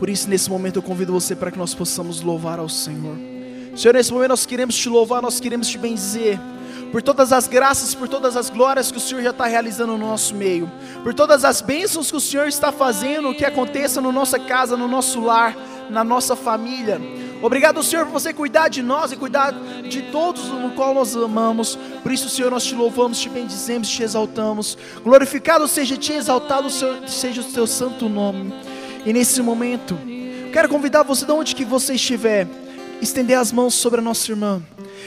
Por 0.00 0.08
isso, 0.08 0.30
nesse 0.30 0.48
momento, 0.48 0.76
eu 0.76 0.82
convido 0.82 1.12
você 1.12 1.36
para 1.36 1.50
que 1.50 1.58
nós 1.58 1.74
possamos 1.74 2.22
louvar 2.22 2.58
ao 2.58 2.70
Senhor. 2.70 3.16
Senhor, 3.76 3.92
nesse 3.92 4.10
momento 4.10 4.30
nós 4.30 4.46
queremos 4.46 4.74
te 4.74 4.88
louvar, 4.88 5.20
nós 5.20 5.38
queremos 5.38 5.68
te 5.68 5.76
benzer 5.76 6.40
por 6.90 7.02
todas 7.02 7.34
as 7.34 7.46
graças, 7.46 7.94
por 7.94 8.08
todas 8.08 8.34
as 8.34 8.48
glórias 8.48 8.90
que 8.90 8.96
o 8.96 9.00
Senhor 9.00 9.22
já 9.22 9.30
está 9.30 9.44
realizando 9.44 9.92
no 9.92 9.98
nosso 9.98 10.34
meio, 10.34 10.72
por 11.04 11.12
todas 11.12 11.44
as 11.44 11.60
bênçãos 11.60 12.10
que 12.10 12.16
o 12.16 12.20
Senhor 12.20 12.48
está 12.48 12.72
fazendo, 12.72 13.34
que 13.34 13.44
aconteça 13.44 14.00
na 14.00 14.10
nossa 14.10 14.38
casa, 14.38 14.74
no 14.74 14.88
nosso 14.88 15.20
lar, 15.20 15.54
na 15.90 16.02
nossa 16.02 16.34
família. 16.34 16.98
Obrigado, 17.42 17.82
Senhor, 17.82 18.06
por 18.06 18.12
você 18.12 18.32
cuidar 18.32 18.68
de 18.68 18.82
nós 18.82 19.12
e 19.12 19.16
cuidar 19.16 19.52
de 19.88 20.02
todos 20.10 20.44
no 20.46 20.70
qual 20.70 20.94
nós 20.94 21.14
amamos. 21.14 21.78
Por 22.02 22.10
isso, 22.10 22.28
Senhor, 22.30 22.50
nós 22.50 22.64
te 22.64 22.74
louvamos, 22.74 23.20
te 23.20 23.28
bendizemos, 23.28 23.88
te 23.88 24.02
exaltamos. 24.02 24.78
Glorificado 25.04 25.68
seja 25.68 25.96
te 25.96 26.12
exaltado 26.12 26.68
seja 27.06 27.42
o 27.42 27.44
teu 27.44 27.66
santo 27.66 28.08
nome. 28.08 28.52
E 29.04 29.12
nesse 29.12 29.40
momento, 29.40 29.98
quero 30.52 30.68
convidar 30.68 31.02
você 31.02 31.24
de 31.24 31.32
onde 31.32 31.54
que 31.54 31.64
você 31.64 31.94
estiver, 31.94 32.46
estender 33.00 33.38
as 33.38 33.50
mãos 33.50 33.74
sobre 33.74 34.00
a 34.00 34.02
nossa 34.02 34.30
irmã. 34.30 34.62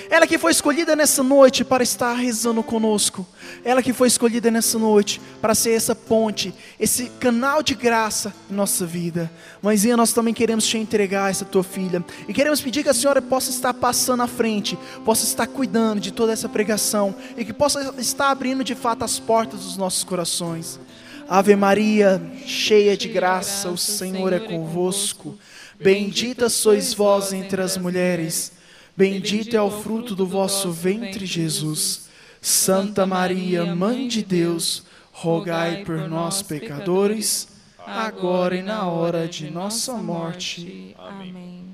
Ela 0.10 0.26
que 0.26 0.38
foi 0.38 0.52
escolhida 0.52 0.96
nessa 0.96 1.22
noite 1.22 1.64
para 1.64 1.84
estar 1.84 2.14
rezando 2.14 2.64
conosco. 2.64 3.26
Ela 3.64 3.82
que 3.82 3.94
foi 3.94 4.08
escolhida 4.08 4.50
nessa 4.50 4.80
noite 4.80 5.22
para 5.42 5.54
ser 5.54 5.72
essa 5.72 5.94
ponte, 5.94 6.54
esse 6.80 7.06
canal 7.20 7.62
de 7.62 7.76
graça 7.76 8.34
em 8.50 8.54
nossa 8.54 8.86
vida. 8.86 9.32
Mãezinha, 9.62 9.96
nós 9.96 10.12
também 10.12 10.34
queremos 10.34 10.66
te 10.66 10.78
entregar 10.78 11.30
essa 11.30 11.46
tua 11.46 11.64
filha. 11.64 12.04
E 12.28 12.34
queremos 12.34 12.62
pedir 12.62 12.84
que 12.84 12.90
a 12.90 12.94
senhora 12.94 13.22
possa 13.22 13.52
estar 13.52 13.74
passando 13.74 14.24
à 14.24 14.28
frente, 14.28 14.78
possa 15.06 15.24
estar 15.24 15.48
cuidando 15.48 16.00
de 16.00 16.12
toda 16.12 16.34
essa 16.34 16.50
pregação 16.50 17.16
e 17.38 17.46
que 17.46 17.54
possa 17.54 17.94
estar 18.00 18.30
abrindo 18.30 18.64
de 18.64 18.76
fato 18.76 19.04
as 19.04 19.20
portas 19.20 19.62
dos 19.62 19.78
nossos 19.78 20.04
corações. 20.04 20.80
Ave 21.28 21.56
Maria, 21.56 22.22
cheia 22.46 22.98
de 22.98 23.08
graça, 23.08 23.70
o 23.70 23.78
Senhor 23.78 24.34
é 24.34 24.40
convosco. 24.40 25.38
Bendita 25.80 26.50
sois 26.50 26.94
vós 26.94 27.34
entre 27.34 27.62
as 27.62 27.78
mulheres. 27.78 28.52
Bendito 28.96 29.56
é 29.56 29.62
o 29.62 29.72
fruto 29.72 30.16
do 30.16 30.26
vosso 30.28 30.72
ventre, 30.72 31.26
Jesus. 31.26 32.10
Santa 32.42 33.06
Maria, 33.06 33.74
Mãe 33.74 34.08
de 34.08 34.22
Deus, 34.22 34.84
rogai 35.12 35.84
por 35.84 36.08
nós, 36.10 36.42
pecadores, 36.42 37.48
agora 37.80 38.56
e 38.56 38.62
na 38.62 38.86
hora 38.88 39.28
de 39.28 39.50
nossa 39.50 39.94
morte. 39.94 40.96
Amém. 41.00 41.66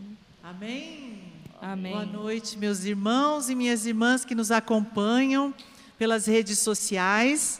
Amém. 0.43 1.19
Amém. 1.61 1.91
Boa 1.91 2.05
noite, 2.05 2.57
meus 2.57 2.85
irmãos 2.85 3.49
e 3.49 3.55
minhas 3.55 3.85
irmãs 3.85 4.23
que 4.23 4.33
nos 4.33 4.51
acompanham 4.51 5.53
pelas 5.97 6.25
redes 6.25 6.59
sociais. 6.59 7.59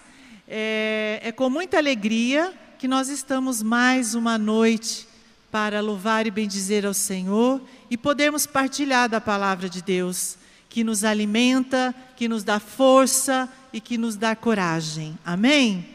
É, 0.52 1.20
é 1.26 1.32
com 1.32 1.48
muita 1.48 1.78
alegria 1.78 2.52
que 2.80 2.88
nós 2.88 3.08
estamos 3.08 3.62
mais 3.62 4.16
uma 4.16 4.36
noite 4.36 5.08
para 5.52 5.80
louvar 5.80 6.26
e 6.26 6.32
bendizer 6.32 6.88
ao 6.88 6.94
Senhor 6.94 7.62
e 7.88 7.96
podermos 7.96 8.48
partilhar 8.48 9.08
da 9.08 9.22
palavra 9.22 9.70
de 9.70 9.80
Deus, 9.84 10.40
que 10.68 10.84
nos 10.84 11.04
alimenta, 11.04 11.94
que 12.18 12.28
nos 12.28 12.44
dá 12.44 12.60
força 12.60 13.48
e 13.72 13.80
que 13.80 13.96
nos 13.96 14.16
dá 14.16 14.36
coragem. 14.36 15.16
Amém? 15.24 15.88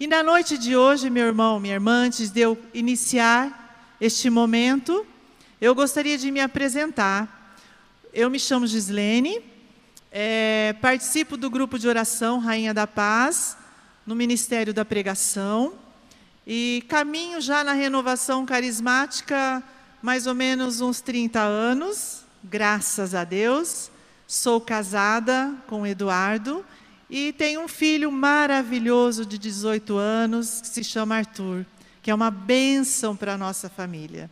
E 0.00 0.08
na 0.08 0.24
noite 0.24 0.58
de 0.58 0.76
hoje, 0.76 1.08
meu 1.08 1.26
irmão, 1.26 1.60
minha 1.60 1.74
irmã, 1.74 2.06
antes 2.06 2.30
de 2.30 2.40
eu 2.40 2.58
iniciar 2.74 3.94
este 4.00 4.28
momento, 4.28 5.06
eu 5.60 5.72
gostaria 5.72 6.18
de 6.18 6.32
me 6.32 6.40
apresentar. 6.40 7.56
Eu 8.12 8.28
me 8.28 8.40
chamo 8.40 8.66
Gislene, 8.66 9.40
é, 10.10 10.74
participo 10.80 11.36
do 11.36 11.50
grupo 11.50 11.78
de 11.78 11.88
oração 11.88 12.38
Rainha 12.38 12.72
da 12.72 12.86
Paz, 12.86 13.56
no 14.06 14.14
Ministério 14.14 14.72
da 14.72 14.84
Pregação, 14.84 15.74
e 16.46 16.84
caminho 16.88 17.40
já 17.40 17.64
na 17.64 17.72
renovação 17.72 18.46
carismática 18.46 19.62
mais 20.00 20.26
ou 20.26 20.34
menos 20.34 20.80
uns 20.80 21.00
30 21.00 21.40
anos, 21.40 22.24
graças 22.44 23.14
a 23.14 23.24
Deus. 23.24 23.90
Sou 24.26 24.60
casada 24.60 25.54
com 25.66 25.86
Eduardo 25.86 26.64
e 27.10 27.32
tenho 27.32 27.62
um 27.62 27.68
filho 27.68 28.10
maravilhoso 28.12 29.26
de 29.26 29.38
18 29.38 29.96
anos, 29.96 30.60
que 30.60 30.68
se 30.68 30.84
chama 30.84 31.16
Arthur, 31.16 31.66
que 32.02 32.10
é 32.10 32.14
uma 32.14 32.30
bênção 32.30 33.16
para 33.16 33.34
a 33.34 33.38
nossa 33.38 33.68
família. 33.68 34.30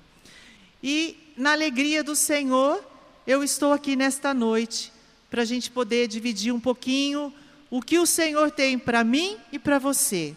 E 0.82 1.32
na 1.37 1.53
alegria 1.53 2.04
do 2.04 2.15
Senhor, 2.15 2.84
eu 3.27 3.43
estou 3.43 3.72
aqui 3.72 3.97
nesta 3.97 4.32
noite 4.32 4.93
para 5.34 5.43
a 5.43 5.45
gente 5.45 5.69
poder 5.69 6.06
dividir 6.06 6.55
um 6.55 6.61
pouquinho 6.61 7.34
o 7.69 7.83
que 7.83 7.99
o 7.99 8.06
Senhor 8.06 8.53
tem 8.53 8.78
para 8.78 9.03
mim 9.03 9.37
e 9.50 9.59
para 9.59 9.81
você. 9.81 10.33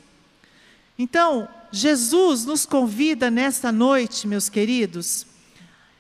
Então, 0.97 1.47
Jesus 1.71 2.45
nos 2.45 2.65
convida 2.65 3.29
nesta 3.29 3.71
noite, 3.71 4.27
meus 4.27 4.49
queridos, 4.49 5.27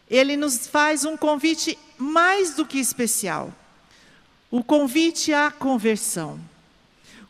ele 0.09 0.35
nos 0.35 0.65
faz 0.65 1.05
um 1.05 1.15
convite 1.15 1.77
mais 1.95 2.55
do 2.55 2.65
que 2.65 2.79
especial. 2.79 3.53
O 4.49 4.63
convite 4.63 5.31
à 5.31 5.51
conversão. 5.51 6.39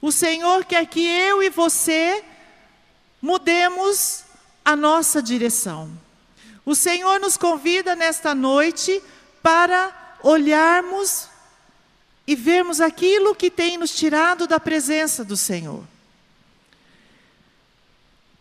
O 0.02 0.10
Senhor 0.10 0.64
quer 0.64 0.86
que 0.86 1.06
eu 1.06 1.44
e 1.44 1.50
você 1.50 2.24
mudemos 3.22 4.24
a 4.64 4.74
nossa 4.74 5.22
direção. 5.22 5.92
O 6.66 6.74
Senhor 6.74 7.20
nos 7.20 7.36
convida 7.36 7.94
nesta 7.94 8.34
noite 8.34 9.04
para 9.44 10.18
olharmos 10.24 11.36
e 12.28 12.36
vermos 12.36 12.82
aquilo 12.82 13.34
que 13.34 13.50
tem 13.50 13.78
nos 13.78 13.96
tirado 13.96 14.46
da 14.46 14.60
presença 14.60 15.24
do 15.24 15.38
Senhor. 15.38 15.84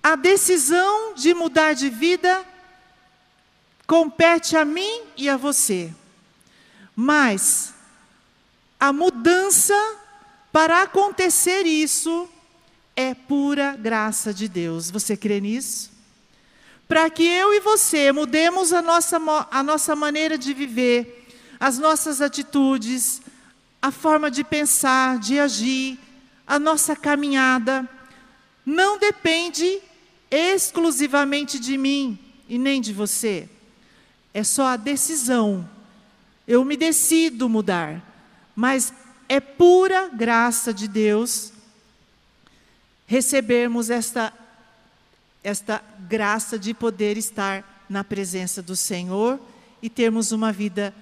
A 0.02 0.16
decisão 0.16 1.14
de 1.14 1.32
mudar 1.32 1.72
de 1.72 1.88
vida 1.88 2.44
compete 3.86 4.56
a 4.56 4.64
mim 4.64 5.02
e 5.16 5.28
a 5.28 5.36
você. 5.36 5.94
Mas 6.94 7.72
a 8.78 8.92
mudança 8.92 9.74
para 10.50 10.82
acontecer 10.82 11.64
isso 11.64 12.28
é 12.96 13.14
pura 13.14 13.76
graça 13.76 14.34
de 14.34 14.48
Deus. 14.48 14.90
Você 14.90 15.16
crê 15.16 15.40
nisso? 15.40 15.92
Para 16.88 17.10
que 17.10 17.24
eu 17.24 17.52
e 17.52 17.60
você 17.60 18.10
mudemos 18.10 18.72
a 18.72 18.80
nossa, 18.80 19.18
a 19.50 19.62
nossa 19.62 19.94
maneira 19.94 20.38
de 20.38 20.54
viver, 20.54 21.28
as 21.58 21.78
nossas 21.78 22.20
atitudes, 22.20 23.20
a 23.86 23.92
forma 23.92 24.28
de 24.32 24.42
pensar, 24.42 25.16
de 25.20 25.38
agir, 25.38 25.96
a 26.44 26.58
nossa 26.58 26.96
caminhada, 26.96 27.88
não 28.64 28.98
depende 28.98 29.80
exclusivamente 30.28 31.60
de 31.60 31.78
mim 31.78 32.18
e 32.48 32.58
nem 32.58 32.80
de 32.80 32.92
você. 32.92 33.48
É 34.34 34.42
só 34.42 34.66
a 34.66 34.76
decisão. 34.76 35.70
Eu 36.48 36.64
me 36.64 36.76
decido 36.76 37.48
mudar. 37.48 38.02
Mas 38.56 38.92
é 39.28 39.38
pura 39.38 40.08
graça 40.08 40.74
de 40.74 40.88
Deus 40.88 41.52
recebermos 43.06 43.88
esta, 43.88 44.32
esta 45.44 45.80
graça 46.08 46.58
de 46.58 46.74
poder 46.74 47.16
estar 47.16 47.86
na 47.88 48.02
presença 48.02 48.60
do 48.60 48.74
Senhor 48.74 49.38
e 49.80 49.88
termos 49.88 50.32
uma 50.32 50.50
vida 50.50 50.92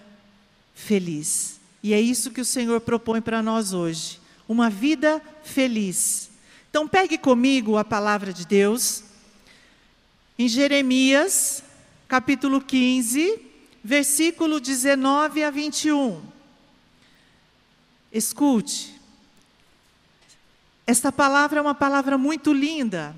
feliz. 0.75 1.64
E 1.85 1.93
é 1.93 2.01
isso 2.01 2.31
que 2.31 2.41
o 2.41 2.47
Senhor 2.47 2.81
propõe 2.81 3.21
para 3.21 3.43
nós 3.43 3.75
hoje. 3.75 4.19
Uma 4.49 4.71
vida 4.71 5.21
feliz. 5.43 6.31
Então, 6.71 6.89
pegue 6.89 7.19
comigo 7.19 7.77
a 7.77 7.85
palavra 7.85 8.33
de 8.33 8.47
Deus. 8.47 9.05
Em 10.39 10.49
Jeremias, 10.49 11.63
capítulo 12.09 12.59
15, 12.63 13.39
versículo 13.85 14.61
19 14.61 15.45
a 15.45 15.51
21. 15.51 16.23
Escute. 18.11 18.99
Esta 20.87 21.13
palavra 21.13 21.59
é 21.59 21.63
uma 21.63 21.75
palavra 21.75 22.17
muito 22.17 22.51
linda, 22.51 23.15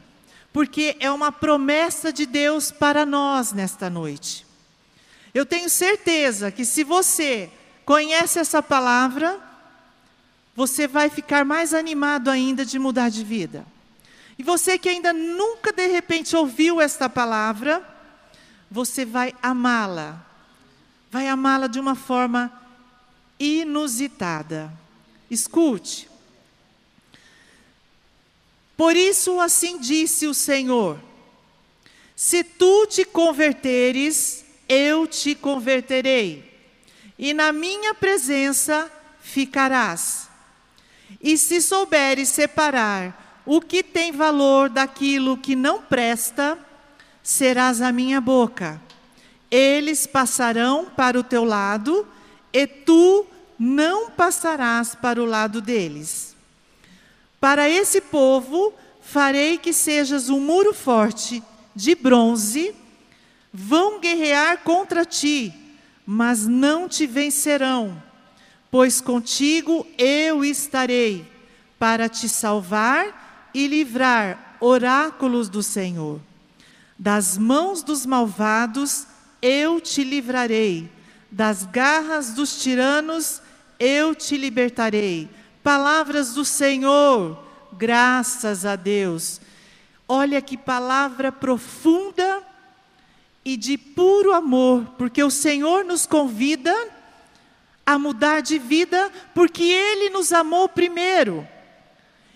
porque 0.53 0.97
é 0.99 1.09
uma 1.09 1.31
promessa 1.31 2.13
de 2.13 2.27
Deus 2.27 2.73
para 2.73 3.07
nós 3.07 3.53
nesta 3.53 3.89
noite. 3.89 4.45
Eu 5.33 5.47
tenho 5.47 5.71
certeza 5.71 6.51
que 6.51 6.65
se 6.65 6.83
você 6.83 7.49
conhece 7.87 8.41
essa 8.41 8.61
palavra, 8.61 9.41
você 10.57 10.89
vai 10.89 11.09
ficar 11.09 11.45
mais 11.45 11.73
animado 11.73 12.29
ainda 12.29 12.67
de 12.67 12.79
mudar 12.81 13.09
de 13.09 13.23
vida. 13.25 13.65
E 14.37 14.43
você 14.43 14.77
que 14.77 14.89
ainda 14.89 15.13
nunca 15.13 15.73
de 15.73 15.87
repente 15.87 16.35
ouviu 16.35 16.81
esta 16.81 17.09
palavra, 17.09 17.87
você 18.69 19.05
vai 19.05 19.33
amá-la. 19.41 20.21
Vai 21.11 21.29
amá-la 21.29 21.69
de 21.69 21.79
uma 21.79 21.95
forma 21.95 22.53
inusitada. 23.39 24.73
Escute. 25.31 26.11
Por 28.77 28.97
isso 28.97 29.41
assim 29.41 29.79
disse 29.79 30.27
o 30.27 30.35
Senhor: 30.35 30.99
Se 32.17 32.43
tu 32.43 32.87
te 32.87 33.05
converteres, 33.05 34.45
eu 34.69 35.07
te 35.07 35.35
converterei, 35.35 36.56
e 37.19 37.33
na 37.33 37.53
minha 37.53 37.95
presença 37.95 38.91
ficarás. 39.21 40.29
E 41.21 41.39
se 41.39 41.61
souberes 41.61 42.29
separar 42.29 43.43
o 43.47 43.61
que 43.61 43.83
tem 43.83 44.13
valor 44.13 44.69
daquilo 44.69 45.37
que 45.37 45.55
não 45.55 45.81
presta, 45.81 46.59
serás 47.23 47.81
a 47.81 47.93
minha 47.93 48.21
boca. 48.21 48.81
Eles 49.51 50.07
passarão 50.07 50.85
para 50.85 51.19
o 51.19 51.23
teu 51.23 51.45
lado, 51.45 52.07
e 52.53 52.67
tu 52.67 53.27
não 53.59 54.11
passarás 54.11 54.95
para 54.95 55.23
o 55.23 55.27
lado 55.27 55.61
deles. 55.61 56.35
Para 57.41 57.69
esse 57.69 58.01
povo 58.01 58.75
farei 59.01 59.57
que 59.57 59.73
sejas 59.73 60.29
um 60.29 60.41
muro 60.41 60.75
forte 60.75 61.43
de 61.75 61.95
bronze, 61.95 62.75
vão 63.53 64.01
guerrear 64.01 64.59
contra 64.59 65.05
ti, 65.05 65.55
mas 66.07 66.47
não 66.47 66.89
te 66.89 67.05
vencerão, 67.05 68.01
pois 68.71 69.01
contigo 69.01 69.85
eu 69.99 70.45
estarei 70.45 71.27
para 71.79 72.09
te 72.09 72.29
salvar 72.29 73.51
e 73.53 73.67
livrar 73.67 74.57
oráculos 74.61 75.49
do 75.49 75.63
Senhor. 75.63 76.21
Das 76.97 77.37
mãos 77.37 77.83
dos 77.83 78.07
malvados 78.07 79.07
eu 79.43 79.81
te 79.81 80.05
livrarei, 80.05 80.91
das 81.31 81.65
garras 81.65 82.33
dos 82.33 82.63
tiranos 82.63 83.43
eu 83.79 84.15
te 84.15 84.37
libertarei. 84.37 85.29
Palavras 85.63 86.33
do 86.35 86.45
Senhor, 86.45 87.37
graças 87.73 88.65
a 88.65 88.77
Deus. 88.77 89.41
Olha 90.09 90.41
que 90.41 90.57
palavra 90.57 91.33
profunda 91.33 92.46
e 93.47 93.57
de 93.57 93.79
puro 93.79 94.35
amor, 94.35 94.85
porque 94.99 95.23
o 95.23 95.31
Senhor 95.31 95.85
nos 95.85 96.05
convida 96.05 96.75
a 97.87 97.97
mudar 97.97 98.41
de 98.41 98.59
vida, 98.59 99.09
porque 99.33 99.63
Ele 99.63 100.11
nos 100.11 100.33
amou 100.33 100.69
primeiro. 100.69 101.47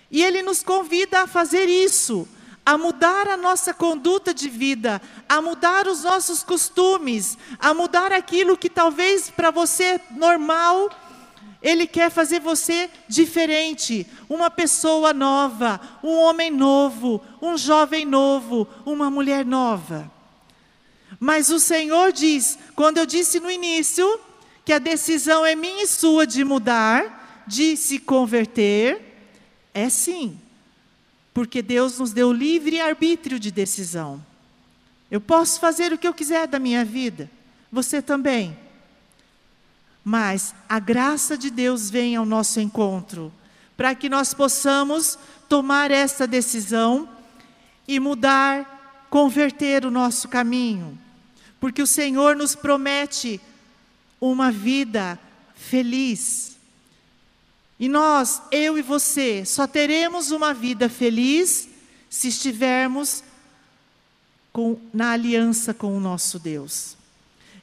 E 0.08 0.22
Ele 0.22 0.40
nos 0.40 0.62
convida 0.62 1.22
a 1.22 1.26
fazer 1.26 1.68
isso, 1.68 2.28
a 2.64 2.78
mudar 2.78 3.26
a 3.26 3.36
nossa 3.36 3.74
conduta 3.74 4.32
de 4.32 4.48
vida, 4.48 5.02
a 5.28 5.42
mudar 5.42 5.88
os 5.88 6.04
nossos 6.04 6.44
costumes, 6.44 7.36
a 7.58 7.74
mudar 7.74 8.12
aquilo 8.12 8.56
que 8.56 8.70
talvez 8.70 9.28
para 9.28 9.50
você 9.50 9.82
é 9.82 10.00
normal, 10.12 10.88
ele 11.60 11.88
quer 11.88 12.08
fazer 12.08 12.38
você 12.38 12.88
diferente, 13.08 14.06
uma 14.28 14.48
pessoa 14.48 15.12
nova, 15.12 15.80
um 16.04 16.14
homem 16.18 16.52
novo, 16.52 17.20
um 17.42 17.58
jovem 17.58 18.04
novo, 18.04 18.68
uma 18.86 19.10
mulher 19.10 19.44
nova. 19.44 20.19
Mas 21.20 21.50
o 21.50 21.60
Senhor 21.60 22.12
diz, 22.12 22.58
quando 22.74 22.96
eu 22.96 23.04
disse 23.04 23.38
no 23.38 23.50
início, 23.50 24.18
que 24.64 24.72
a 24.72 24.78
decisão 24.78 25.44
é 25.44 25.54
minha 25.54 25.84
e 25.84 25.86
sua 25.86 26.26
de 26.26 26.42
mudar, 26.42 27.44
de 27.46 27.76
se 27.76 27.98
converter, 27.98 29.02
é 29.74 29.90
sim, 29.90 30.40
porque 31.34 31.60
Deus 31.60 31.98
nos 31.98 32.12
deu 32.12 32.32
livre 32.32 32.80
arbítrio 32.80 33.38
de 33.38 33.50
decisão. 33.50 34.24
Eu 35.10 35.20
posso 35.20 35.60
fazer 35.60 35.92
o 35.92 35.98
que 35.98 36.08
eu 36.08 36.14
quiser 36.14 36.46
da 36.46 36.58
minha 36.58 36.84
vida, 36.86 37.30
você 37.70 38.00
também. 38.00 38.56
Mas 40.02 40.54
a 40.68 40.78
graça 40.78 41.36
de 41.36 41.50
Deus 41.50 41.90
vem 41.90 42.16
ao 42.16 42.24
nosso 42.24 42.60
encontro, 42.60 43.30
para 43.76 43.94
que 43.94 44.08
nós 44.08 44.32
possamos 44.32 45.18
tomar 45.48 45.90
essa 45.90 46.26
decisão 46.26 47.08
e 47.86 48.00
mudar, 48.00 49.06
converter 49.10 49.84
o 49.84 49.90
nosso 49.90 50.28
caminho. 50.28 50.98
Porque 51.60 51.82
o 51.82 51.86
Senhor 51.86 52.34
nos 52.34 52.56
promete 52.56 53.40
uma 54.20 54.50
vida 54.50 55.18
feliz. 55.54 56.56
E 57.78 57.88
nós, 57.88 58.42
eu 58.50 58.78
e 58.78 58.82
você, 58.82 59.44
só 59.44 59.66
teremos 59.66 60.30
uma 60.30 60.52
vida 60.52 60.88
feliz 60.88 61.68
se 62.08 62.28
estivermos 62.28 63.22
com, 64.52 64.78
na 64.92 65.12
aliança 65.12 65.72
com 65.72 65.96
o 65.96 66.00
nosso 66.00 66.38
Deus. 66.38 66.96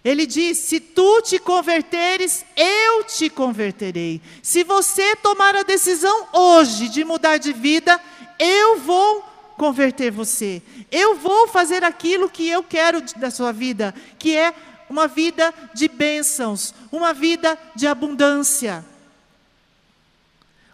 Ele 0.03 0.25
diz: 0.25 0.57
Se 0.59 0.79
tu 0.79 1.21
te 1.21 1.38
converteres, 1.38 2.45
eu 2.55 3.03
te 3.03 3.29
converterei. 3.29 4.21
Se 4.41 4.63
você 4.63 5.15
tomar 5.17 5.55
a 5.55 5.63
decisão 5.63 6.27
hoje 6.31 6.88
de 6.88 7.03
mudar 7.03 7.38
de 7.38 7.51
vida, 7.51 8.00
eu 8.39 8.79
vou 8.79 9.23
converter 9.57 10.12
você. 10.12 10.62
Eu 10.92 11.15
vou 11.15 11.48
fazer 11.48 11.83
aquilo 11.83 12.30
que 12.30 12.48
eu 12.48 12.63
quero 12.63 13.01
da 13.18 13.30
sua 13.31 13.51
vida, 13.51 13.94
que 14.18 14.36
é 14.36 14.54
uma 14.89 15.07
vida 15.07 15.54
de 15.74 15.88
bênçãos, 15.88 16.74
uma 16.92 17.13
vida 17.13 17.57
de 17.75 17.88
abundância, 17.88 18.86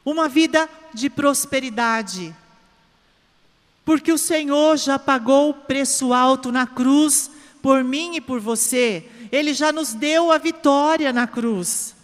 uma 0.05 0.27
vida 0.27 0.69
de 0.93 1.09
prosperidade. 1.09 2.35
Porque 3.85 4.11
o 4.11 4.17
Senhor 4.17 4.77
já 4.77 4.99
pagou 4.99 5.49
o 5.49 5.53
preço 5.53 6.13
alto 6.13 6.51
na 6.51 6.67
cruz 6.67 7.31
por 7.61 7.83
mim 7.83 8.17
e 8.17 8.21
por 8.21 8.39
você. 8.39 9.09
Ele 9.31 9.53
já 9.53 9.71
nos 9.71 9.93
deu 9.93 10.31
a 10.31 10.37
vitória 10.37 11.11
na 11.11 11.25
cruz. 11.25 11.95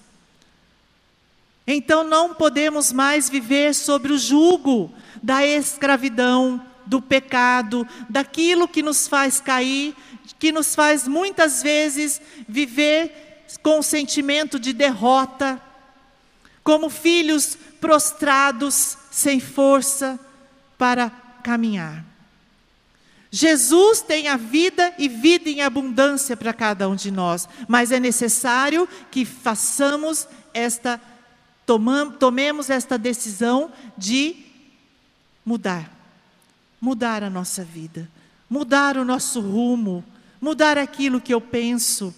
Então 1.68 2.04
não 2.04 2.34
podemos 2.34 2.92
mais 2.92 3.30
viver 3.30 3.75
sobre 3.75 4.12
o 4.12 4.18
jugo 4.18 4.92
da 5.22 5.46
escravidão, 5.46 6.60
do 6.89 7.00
pecado, 7.00 7.88
daquilo 8.09 8.68
que 8.68 8.81
nos 8.81 9.07
faz 9.07 9.39
cair, 9.39 9.95
que 10.39 10.51
nos 10.51 10.74
faz 10.74 11.07
muitas 11.07 11.62
vezes 11.62 12.19
viver 12.47 13.45
com 13.62 13.80
o 13.80 13.83
sentimento 13.83 14.59
de 14.59 14.74
derrota, 14.74 15.62
como 16.63 16.89
filhos 16.89 17.56
prostrados, 17.80 18.97
sem 19.12 19.39
força 19.39 20.19
para 20.77 21.12
caminhar. 21.44 22.03
Jesus 23.31 24.01
tem 24.01 24.27
a 24.27 24.36
vida 24.36 24.91
e 24.97 25.07
vida 25.07 25.47
em 25.47 25.62
abundância 25.62 26.36
para 26.36 26.53
cada 26.53 26.89
um 26.89 26.95
de 26.95 27.12
nós, 27.12 27.47
mas 27.68 27.91
é 27.91 28.00
necessário 28.00 28.89
que 29.12 29.24
façamos 29.25 30.27
esta, 30.51 31.00
tomemos 32.19 32.71
esta 32.71 32.97
decisão 32.97 33.71
de 33.95 34.36
mudar, 35.45 35.99
mudar 36.80 37.24
a 37.24 37.30
nossa 37.30 37.64
vida, 37.64 38.10
mudar 38.50 38.98
o 38.98 39.06
nosso 39.06 39.42
rumo, 39.42 40.04
mudar 40.40 40.78
aquilo 40.78 41.22
que 41.22 41.34
eu 41.34 41.42
penso, 41.42 42.14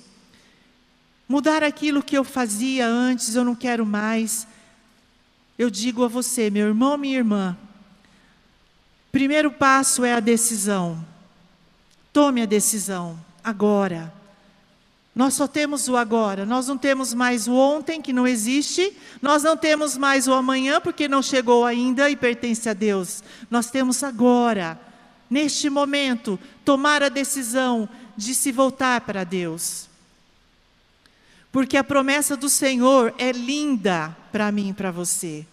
mudar 1.28 1.64
aquilo 1.64 2.04
que 2.04 2.18
eu 2.18 2.24
fazia 2.24 2.88
antes, 2.88 3.36
eu 3.36 3.44
não 3.44 3.56
quero 3.56 3.86
mais. 3.86 4.48
Eu 5.58 5.70
digo 5.70 6.04
a 6.04 6.08
você, 6.08 6.50
meu 6.50 6.68
irmão, 6.68 6.98
minha 6.98 7.18
irmã, 7.18 7.58
Primeiro 9.12 9.52
passo 9.52 10.06
é 10.06 10.14
a 10.14 10.20
decisão. 10.20 11.06
Tome 12.14 12.42
a 12.42 12.46
decisão 12.46 13.20
agora. 13.44 14.14
Nós 15.14 15.34
só 15.34 15.46
temos 15.46 15.90
o 15.90 15.98
agora, 15.98 16.46
nós 16.46 16.68
não 16.68 16.78
temos 16.78 17.14
mais 17.14 17.46
o 17.46 17.54
ontem, 17.54 18.02
que 18.02 18.14
não 18.14 18.26
existe, 18.26 18.96
nós 19.22 19.44
não 19.44 19.58
temos 19.58 19.98
mais 19.98 20.26
o 20.26 20.34
amanhã, 20.34 20.80
porque 20.80 21.08
não 21.08 21.22
chegou 21.22 21.66
ainda 21.66 22.10
e 22.10 22.16
pertence 22.16 22.70
a 22.70 22.74
Deus. 22.74 23.22
Nós 23.50 23.70
temos 23.70 24.04
agora, 24.04 24.80
neste 25.30 25.70
momento, 25.70 26.40
tomar 26.64 27.04
a 27.04 27.10
decisão 27.10 27.90
de 28.16 28.34
se 28.34 28.54
voltar 28.54 29.02
para 29.02 29.26
Deus. 29.26 29.90
Porque 31.52 31.76
a 31.76 31.84
promessa 31.84 32.38
do 32.38 32.48
Senhor 32.48 33.14
é 33.18 33.34
linda 33.34 34.16
para 34.32 34.50
mim 34.50 34.70
e 34.70 34.74
para 34.74 34.92
você. 34.92 35.46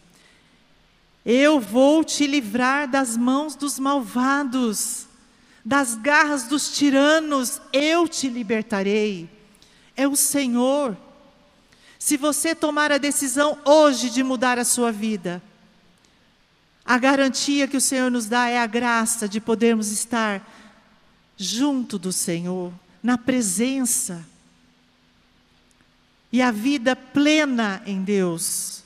Eu 1.27 1.59
vou 1.59 2.05
te 2.05 2.29
livrar 2.29 2.89
das 2.89 3.17
mãos 3.17 3.57
dos 3.57 3.77
malvados, 3.77 5.09
das 5.65 5.97
garras 5.97 6.45
dos 6.45 6.71
tiranos, 6.77 7.61
eu 7.73 8.07
te 8.07 8.29
libertarei. 8.29 9.38
É 9.99 10.07
o 10.07 10.15
Senhor. 10.15 10.97
Se 11.99 12.17
você 12.17 12.55
tomar 12.55 12.93
a 12.93 12.99
decisão 12.99 13.59
hoje 13.65 14.09
de 14.09 14.23
mudar 14.23 14.57
a 14.57 14.65
sua 14.65 14.93
vida, 14.93 15.43
a 16.85 16.97
garantia 16.97 17.67
que 17.67 17.77
o 17.77 17.81
Senhor 17.81 18.09
nos 18.09 18.27
dá 18.27 18.49
é 18.49 18.61
a 18.61 18.67
graça 18.67 19.29
de 19.29 19.41
podermos 19.41 19.91
estar 19.91 20.49
junto 21.37 21.99
do 21.99 22.13
Senhor, 22.13 22.73
na 23.03 23.19
presença. 23.19 24.25
E 26.31 26.41
a 26.41 26.53
vida 26.53 26.95
plena 26.95 27.83
em 27.85 28.01
Deus. 28.01 28.85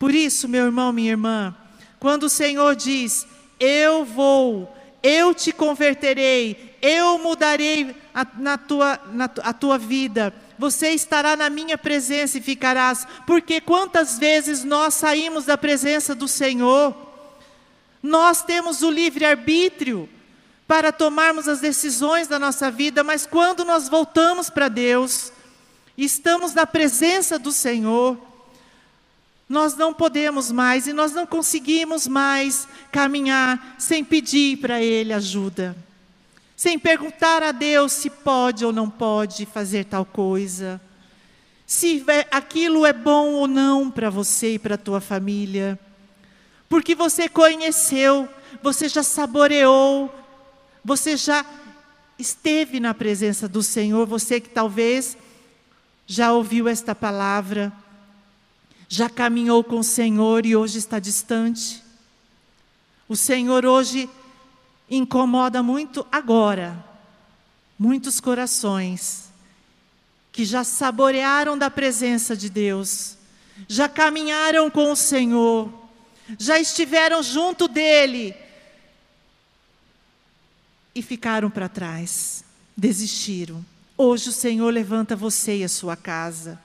Por 0.00 0.12
isso, 0.12 0.48
meu 0.48 0.64
irmão, 0.64 0.92
minha 0.92 1.12
irmã, 1.12 1.54
quando 2.00 2.24
o 2.24 2.28
Senhor 2.28 2.74
diz: 2.74 3.24
Eu 3.60 4.04
vou, 4.04 4.76
eu 5.04 5.34
te 5.34 5.52
converterei, 5.52 6.74
eu 6.80 7.18
mudarei 7.18 7.94
a, 8.14 8.26
na 8.38 8.56
tua, 8.56 8.98
na, 9.12 9.26
a 9.42 9.52
tua 9.52 9.76
vida, 9.76 10.32
você 10.58 10.92
estará 10.92 11.36
na 11.36 11.50
minha 11.50 11.76
presença 11.76 12.38
e 12.38 12.40
ficarás. 12.40 13.06
Porque 13.26 13.60
quantas 13.60 14.18
vezes 14.18 14.64
nós 14.64 14.94
saímos 14.94 15.44
da 15.44 15.58
presença 15.58 16.14
do 16.14 16.26
Senhor, 16.26 16.96
nós 18.02 18.42
temos 18.42 18.80
o 18.80 18.90
livre-arbítrio 18.90 20.08
para 20.66 20.90
tomarmos 20.90 21.48
as 21.48 21.60
decisões 21.60 22.26
da 22.26 22.38
nossa 22.38 22.70
vida, 22.70 23.04
mas 23.04 23.26
quando 23.26 23.62
nós 23.62 23.90
voltamos 23.90 24.48
para 24.48 24.68
Deus, 24.68 25.30
estamos 25.98 26.54
na 26.54 26.66
presença 26.66 27.38
do 27.38 27.52
Senhor, 27.52 28.16
nós 29.48 29.76
não 29.76 29.92
podemos 29.92 30.50
mais 30.50 30.86
e 30.86 30.92
nós 30.92 31.12
não 31.12 31.26
conseguimos 31.26 32.08
mais 32.08 32.66
caminhar 32.90 33.76
sem 33.78 34.02
pedir 34.02 34.58
para 34.58 34.82
Ele 34.82 35.12
ajuda. 35.12 35.76
sem 36.56 36.78
perguntar 36.78 37.42
a 37.42 37.52
Deus 37.52 37.92
se 37.92 38.08
pode 38.08 38.64
ou 38.64 38.72
não 38.72 38.88
pode 38.88 39.44
fazer 39.44 39.84
tal 39.84 40.04
coisa, 40.04 40.80
se 41.66 42.04
aquilo 42.30 42.86
é 42.86 42.92
bom 42.92 43.32
ou 43.32 43.46
não 43.48 43.90
para 43.90 44.08
você 44.08 44.54
e 44.54 44.58
para 44.58 44.76
a 44.76 44.78
tua 44.78 45.00
família, 45.00 45.78
porque 46.68 46.94
você 46.94 47.28
conheceu, 47.28 48.28
você 48.62 48.88
já 48.88 49.02
saboreou, 49.02 50.14
você 50.84 51.16
já 51.16 51.44
esteve 52.18 52.78
na 52.78 52.94
presença 52.94 53.48
do 53.48 53.62
Senhor, 53.62 54.06
você 54.06 54.40
que 54.40 54.48
talvez 54.48 55.16
já 56.06 56.32
ouviu 56.32 56.68
esta 56.68 56.94
palavra, 56.94 57.72
já 58.88 59.08
caminhou 59.08 59.62
com 59.64 59.78
o 59.80 59.84
Senhor 59.84 60.44
e 60.46 60.54
hoje 60.54 60.78
está 60.78 60.98
distante. 60.98 61.82
O 63.08 63.16
Senhor 63.16 63.64
hoje 63.64 64.08
incomoda 64.90 65.62
muito 65.62 66.06
agora 66.10 66.84
muitos 67.78 68.20
corações 68.20 69.24
que 70.32 70.44
já 70.44 70.64
saborearam 70.64 71.56
da 71.56 71.70
presença 71.70 72.36
de 72.36 72.48
Deus, 72.48 73.16
já 73.68 73.88
caminharam 73.88 74.70
com 74.70 74.90
o 74.90 74.96
Senhor, 74.96 75.72
já 76.38 76.58
estiveram 76.58 77.22
junto 77.22 77.68
dele 77.68 78.34
e 80.94 81.02
ficaram 81.02 81.50
para 81.50 81.68
trás, 81.68 82.44
desistiram. 82.76 83.64
Hoje 83.96 84.30
o 84.30 84.32
Senhor 84.32 84.72
levanta 84.72 85.14
você 85.14 85.58
e 85.58 85.64
a 85.64 85.68
sua 85.68 85.96
casa. 85.96 86.58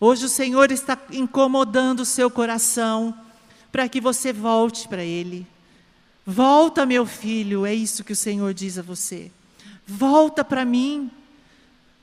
Hoje 0.00 0.26
o 0.26 0.28
Senhor 0.28 0.70
está 0.70 0.96
incomodando 1.10 2.00
o 2.00 2.04
seu 2.04 2.30
coração 2.30 3.18
para 3.72 3.88
que 3.88 4.00
você 4.00 4.32
volte 4.32 4.86
para 4.86 5.02
Ele. 5.02 5.46
Volta, 6.24 6.86
meu 6.86 7.04
filho, 7.04 7.66
é 7.66 7.74
isso 7.74 8.04
que 8.04 8.12
o 8.12 8.16
Senhor 8.16 8.54
diz 8.54 8.78
a 8.78 8.82
você. 8.82 9.32
Volta 9.86 10.44
para 10.44 10.64
mim. 10.64 11.10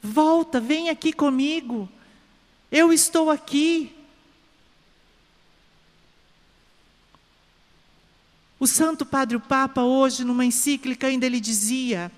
Volta, 0.02 0.60
vem 0.60 0.90
aqui 0.90 1.14
comigo. 1.14 1.88
Eu 2.72 2.92
estou 2.92 3.30
aqui. 3.30 3.96
O 8.60 8.68
Santo 8.68 9.06
Padre 9.06 9.38
o 9.38 9.40
Papa, 9.40 9.84
hoje, 9.84 10.24
numa 10.24 10.44
encíclica, 10.44 11.08
ainda 11.08 11.26
ele 11.26 11.40
dizia: 11.40 12.12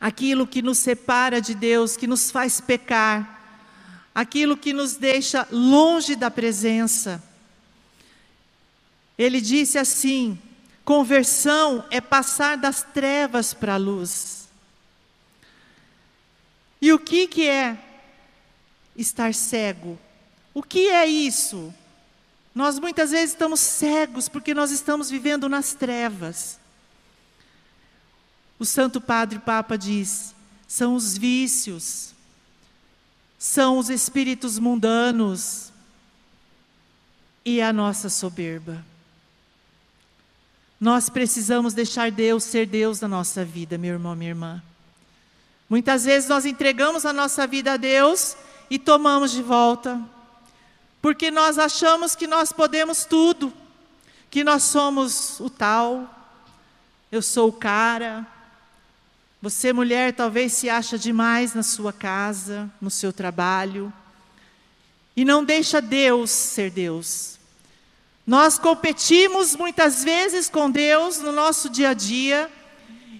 aquilo 0.00 0.46
que 0.46 0.62
nos 0.62 0.78
separa 0.78 1.40
de 1.40 1.54
Deus, 1.54 1.96
que 1.96 2.06
nos 2.06 2.30
faz 2.30 2.60
pecar, 2.60 3.39
aquilo 4.14 4.56
que 4.56 4.72
nos 4.72 4.96
deixa 4.96 5.46
longe 5.50 6.16
da 6.16 6.30
presença, 6.30 7.22
ele 9.16 9.40
disse 9.40 9.78
assim: 9.78 10.38
conversão 10.84 11.84
é 11.90 12.00
passar 12.00 12.56
das 12.56 12.82
trevas 12.82 13.54
para 13.54 13.74
a 13.74 13.78
luz. 13.78 14.48
E 16.80 16.92
o 16.92 16.98
que, 16.98 17.26
que 17.26 17.48
é 17.48 17.78
estar 18.96 19.34
cego? 19.34 19.98
O 20.54 20.62
que 20.62 20.88
é 20.88 21.06
isso? 21.06 21.72
Nós 22.54 22.78
muitas 22.78 23.10
vezes 23.10 23.30
estamos 23.30 23.60
cegos 23.60 24.28
porque 24.28 24.52
nós 24.54 24.70
estamos 24.70 25.10
vivendo 25.10 25.48
nas 25.48 25.74
trevas. 25.74 26.58
O 28.58 28.64
Santo 28.64 29.00
Padre 29.00 29.38
Papa 29.38 29.76
diz: 29.76 30.34
são 30.66 30.94
os 30.94 31.16
vícios, 31.16 32.14
são 33.40 33.78
os 33.78 33.88
espíritos 33.88 34.58
mundanos 34.58 35.72
e 37.42 37.62
a 37.62 37.72
nossa 37.72 38.10
soberba. 38.10 38.84
Nós 40.78 41.08
precisamos 41.08 41.72
deixar 41.72 42.10
Deus 42.10 42.44
ser 42.44 42.66
Deus 42.66 43.00
na 43.00 43.08
nossa 43.08 43.42
vida, 43.42 43.78
meu 43.78 43.94
irmão, 43.94 44.14
minha 44.14 44.32
irmã. 44.32 44.62
Muitas 45.70 46.04
vezes 46.04 46.28
nós 46.28 46.44
entregamos 46.44 47.06
a 47.06 47.14
nossa 47.14 47.46
vida 47.46 47.72
a 47.72 47.76
Deus 47.78 48.36
e 48.68 48.78
tomamos 48.78 49.30
de 49.30 49.42
volta, 49.42 49.98
porque 51.00 51.30
nós 51.30 51.58
achamos 51.58 52.14
que 52.14 52.26
nós 52.26 52.52
podemos 52.52 53.06
tudo, 53.06 53.50
que 54.30 54.44
nós 54.44 54.64
somos 54.64 55.40
o 55.40 55.48
tal, 55.48 56.28
eu 57.10 57.22
sou 57.22 57.48
o 57.48 57.52
cara. 57.52 58.26
Você, 59.42 59.72
mulher, 59.72 60.12
talvez 60.12 60.52
se 60.52 60.68
acha 60.68 60.98
demais 60.98 61.54
na 61.54 61.62
sua 61.62 61.94
casa, 61.94 62.70
no 62.78 62.90
seu 62.90 63.10
trabalho, 63.10 63.90
e 65.16 65.24
não 65.24 65.42
deixa 65.42 65.80
Deus 65.80 66.30
ser 66.30 66.70
Deus. 66.70 67.38
Nós 68.26 68.58
competimos 68.58 69.56
muitas 69.56 70.04
vezes 70.04 70.50
com 70.50 70.70
Deus 70.70 71.18
no 71.20 71.32
nosso 71.32 71.70
dia 71.70 71.90
a 71.90 71.94
dia, 71.94 72.50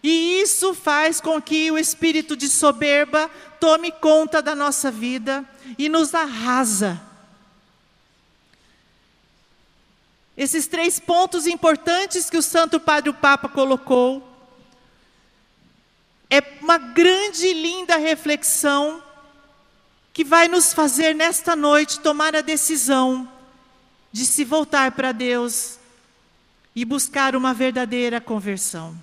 e 0.02 0.40
isso 0.42 0.74
faz 0.74 1.22
com 1.22 1.40
que 1.40 1.70
o 1.70 1.78
espírito 1.78 2.36
de 2.36 2.48
soberba 2.48 3.30
tome 3.58 3.90
conta 3.90 4.42
da 4.42 4.54
nossa 4.54 4.90
vida 4.90 5.44
e 5.78 5.88
nos 5.88 6.14
arrasa. 6.14 7.00
Esses 10.36 10.66
três 10.66 11.00
pontos 11.00 11.46
importantes 11.46 12.28
que 12.30 12.36
o 12.36 12.42
Santo 12.42 12.78
Padre 12.78 13.10
o 13.10 13.14
Papa 13.14 13.48
colocou, 13.48 14.29
é 16.30 16.40
uma 16.62 16.78
grande 16.78 17.48
e 17.48 17.52
linda 17.52 17.96
reflexão 17.96 19.02
que 20.12 20.24
vai 20.24 20.46
nos 20.46 20.72
fazer 20.72 21.14
nesta 21.14 21.56
noite 21.56 21.98
tomar 21.98 22.36
a 22.36 22.40
decisão 22.40 23.28
de 24.12 24.24
se 24.24 24.44
voltar 24.44 24.92
para 24.92 25.10
Deus 25.10 25.78
e 26.74 26.84
buscar 26.84 27.34
uma 27.34 27.52
verdadeira 27.52 28.20
conversão. 28.20 28.96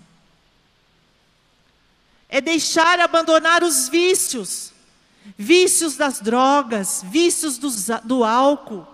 É 2.29 2.39
deixar 2.39 3.00
abandonar 3.00 3.63
os 3.63 3.89
vícios, 3.89 4.72
vícios 5.38 5.96
das 5.98 6.22
drogas, 6.22 7.03
vícios 7.05 7.57
do, 7.57 7.69
do 8.03 8.24
álcool, 8.24 8.88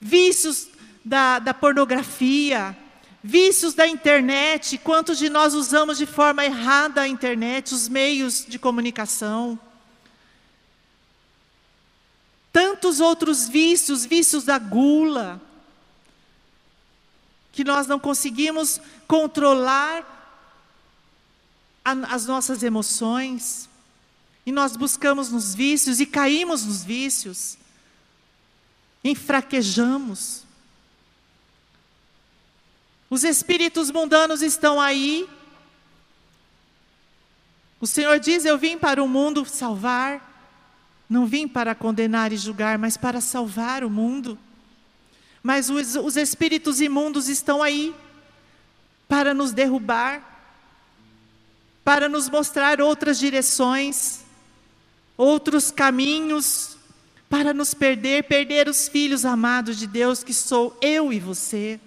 vícios 0.00 0.68
da, 1.04 1.38
da 1.38 1.54
pornografia, 1.54 2.76
vícios 3.22 3.74
da 3.74 3.86
internet. 3.86 4.78
Quantos 4.78 5.18
de 5.18 5.28
nós 5.28 5.54
usamos 5.54 5.98
de 5.98 6.06
forma 6.06 6.44
errada 6.44 7.02
a 7.02 7.08
internet, 7.08 7.72
os 7.72 7.88
meios 7.88 8.44
de 8.46 8.58
comunicação? 8.58 9.58
tantos 12.52 13.00
outros 13.00 13.48
vícios, 13.48 14.04
vícios 14.04 14.44
da 14.44 14.58
gula, 14.58 15.40
que 17.52 17.64
nós 17.64 17.86
não 17.86 17.98
conseguimos 17.98 18.80
controlar 19.06 20.04
a, 21.84 21.92
as 22.14 22.26
nossas 22.26 22.62
emoções, 22.62 23.68
e 24.44 24.52
nós 24.52 24.76
buscamos 24.76 25.30
nos 25.30 25.54
vícios 25.54 26.00
e 26.00 26.06
caímos 26.06 26.64
nos 26.64 26.82
vícios, 26.82 27.56
enfraquejamos. 29.04 30.44
Os 33.10 33.24
espíritos 33.24 33.90
mundanos 33.90 34.40
estão 34.40 34.80
aí. 34.80 35.28
O 37.80 37.86
Senhor 37.86 38.20
diz: 38.20 38.44
Eu 38.44 38.56
vim 38.56 38.78
para 38.78 39.02
o 39.02 39.08
mundo 39.08 39.44
salvar. 39.44 40.28
Não 41.08 41.26
vim 41.26 41.48
para 41.48 41.74
condenar 41.74 42.32
e 42.32 42.36
julgar, 42.36 42.78
mas 42.78 42.96
para 42.96 43.20
salvar 43.20 43.82
o 43.82 43.90
mundo. 43.90 44.38
Mas 45.42 45.68
os, 45.68 45.96
os 45.96 46.16
espíritos 46.16 46.80
imundos 46.80 47.28
estão 47.28 47.60
aí 47.60 47.92
para 49.08 49.34
nos 49.34 49.50
derrubar, 49.50 50.22
para 51.82 52.08
nos 52.08 52.28
mostrar 52.28 52.80
outras 52.80 53.18
direções, 53.18 54.20
outros 55.16 55.72
caminhos, 55.72 56.76
para 57.28 57.52
nos 57.52 57.74
perder, 57.74 58.24
perder 58.24 58.68
os 58.68 58.86
filhos 58.86 59.24
amados 59.24 59.76
de 59.76 59.88
Deus, 59.88 60.22
que 60.22 60.32
sou 60.32 60.78
eu 60.80 61.12
e 61.12 61.18
você. 61.18 61.80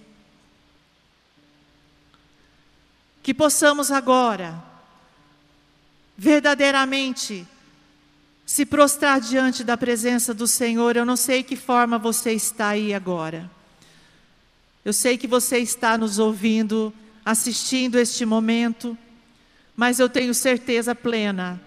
Que 3.24 3.34
possamos 3.34 3.89
agora, 3.89 4.62
verdadeiramente, 6.15 7.48
se 8.46 8.65
prostrar 8.65 9.20
diante 9.20 9.63
da 9.63 9.77
presença 9.77 10.34
do 10.34 10.46
Senhor. 10.46 10.96
Eu 10.96 11.06
não 11.06 11.15
sei 11.15 11.42
que 11.42 11.56
forma 11.56 11.98
você 11.98 12.34
está 12.34 12.70
aí 12.70 12.94
agora. 12.94 13.50
Eu 14.84 14.92
sei 14.92 15.18
que 15.18 15.27
você 15.27 15.60
está 15.60 15.98
nos 15.98 16.20
ouvindo, 16.20 16.94
assistindo 17.24 17.98
este 17.98 18.25
momento, 18.25 18.98
mas 19.75 20.00
eu 20.00 20.10
tenho 20.10 20.34
certeza 20.34 20.94
plena 20.94 21.60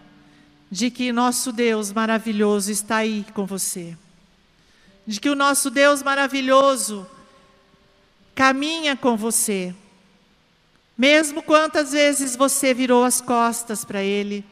de 0.71 0.91
que 0.91 1.13
nosso 1.13 1.51
Deus 1.53 1.93
maravilhoso 1.93 2.71
está 2.71 2.97
aí 2.97 3.25
com 3.33 3.47
você. 3.47 3.97
De 5.07 5.19
que 5.19 5.31
o 5.31 5.35
nosso 5.35 5.71
Deus 5.71 6.03
maravilhoso 6.03 7.07
caminha 8.35 8.95
com 8.95 9.17
você. 9.17 9.75
Mesmo 10.97 11.43
quantas 11.43 11.93
vezes 11.93 12.35
você 12.35 12.73
virou 12.73 13.05
as 13.05 13.21
costas 13.21 13.85
para 13.85 14.03
Ele, 14.03 14.45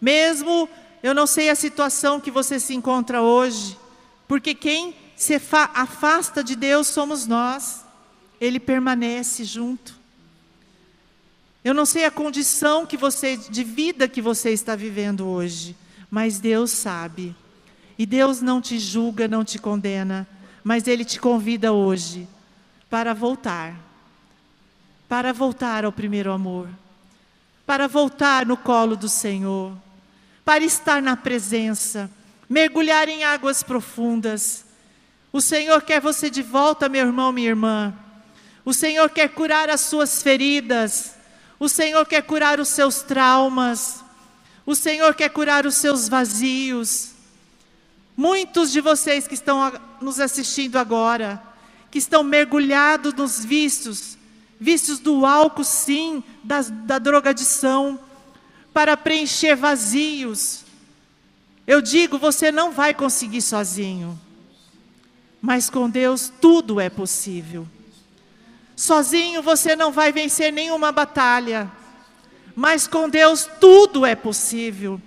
mesmo 0.00 0.68
eu 1.02 1.14
não 1.14 1.26
sei 1.26 1.50
a 1.50 1.54
situação 1.54 2.20
que 2.20 2.30
você 2.30 2.58
se 2.58 2.74
encontra 2.74 3.20
hoje, 3.20 3.76
porque 4.26 4.54
quem 4.54 4.94
se 5.16 5.40
afasta 5.74 6.42
de 6.42 6.56
Deus 6.56 6.86
somos 6.86 7.26
nós, 7.26 7.84
Ele 8.40 8.58
permanece 8.58 9.44
junto. 9.44 9.98
Eu 11.64 11.74
não 11.74 11.84
sei 11.84 12.04
a 12.04 12.10
condição 12.10 12.86
que 12.86 12.96
você 12.96 13.36
de 13.36 13.62
vida 13.62 14.08
que 14.08 14.22
você 14.22 14.50
está 14.50 14.74
vivendo 14.74 15.26
hoje, 15.26 15.76
mas 16.10 16.38
Deus 16.38 16.70
sabe. 16.70 17.36
E 17.98 18.06
Deus 18.06 18.40
não 18.40 18.60
te 18.60 18.78
julga, 18.78 19.26
não 19.26 19.44
te 19.44 19.58
condena, 19.58 20.26
mas 20.62 20.86
ele 20.86 21.04
te 21.04 21.18
convida 21.18 21.72
hoje 21.72 22.28
para 22.88 23.12
voltar. 23.12 23.87
Para 25.08 25.32
voltar 25.32 25.84
ao 25.84 25.92
primeiro 25.92 26.32
amor. 26.32 26.68
Para 27.64 27.88
voltar 27.88 28.44
no 28.44 28.56
colo 28.56 28.96
do 28.96 29.08
Senhor. 29.08 29.72
Para 30.44 30.64
estar 30.64 31.00
na 31.00 31.16
presença, 31.16 32.10
mergulhar 32.48 33.08
em 33.08 33.24
águas 33.24 33.62
profundas. 33.62 34.64
O 35.32 35.40
Senhor 35.40 35.82
quer 35.82 36.00
você 36.00 36.28
de 36.30 36.42
volta, 36.42 36.88
meu 36.88 37.06
irmão, 37.06 37.32
minha 37.32 37.48
irmã. 37.48 37.94
O 38.64 38.74
Senhor 38.74 39.08
quer 39.10 39.28
curar 39.28 39.70
as 39.70 39.80
suas 39.80 40.22
feridas. 40.22 41.14
O 41.58 41.68
Senhor 41.68 42.04
quer 42.06 42.22
curar 42.22 42.60
os 42.60 42.68
seus 42.68 43.02
traumas. 43.02 44.04
O 44.66 44.74
Senhor 44.74 45.14
quer 45.14 45.30
curar 45.30 45.64
os 45.64 45.76
seus 45.76 46.08
vazios. 46.08 47.12
Muitos 48.14 48.70
de 48.70 48.82
vocês 48.82 49.26
que 49.26 49.34
estão 49.34 49.72
nos 50.02 50.20
assistindo 50.20 50.76
agora, 50.76 51.42
que 51.90 51.98
estão 51.98 52.22
mergulhados 52.22 53.14
nos 53.14 53.42
vícios, 53.44 54.17
vícios 54.60 54.98
do 54.98 55.24
álcool, 55.24 55.64
sim, 55.64 56.22
da, 56.42 56.62
da 56.62 56.98
drogadição, 56.98 57.98
para 58.72 58.96
preencher 58.96 59.54
vazios. 59.54 60.64
Eu 61.66 61.80
digo, 61.80 62.18
você 62.18 62.50
não 62.50 62.72
vai 62.72 62.94
conseguir 62.94 63.42
sozinho, 63.42 64.18
mas 65.40 65.68
com 65.68 65.88
Deus 65.88 66.32
tudo 66.40 66.80
é 66.80 66.88
possível. 66.88 67.66
Sozinho 68.74 69.42
você 69.42 69.74
não 69.74 69.90
vai 69.92 70.12
vencer 70.12 70.52
nenhuma 70.52 70.92
batalha, 70.92 71.70
mas 72.54 72.86
com 72.86 73.08
Deus 73.08 73.48
tudo 73.60 74.06
é 74.06 74.14
possível. 74.14 75.00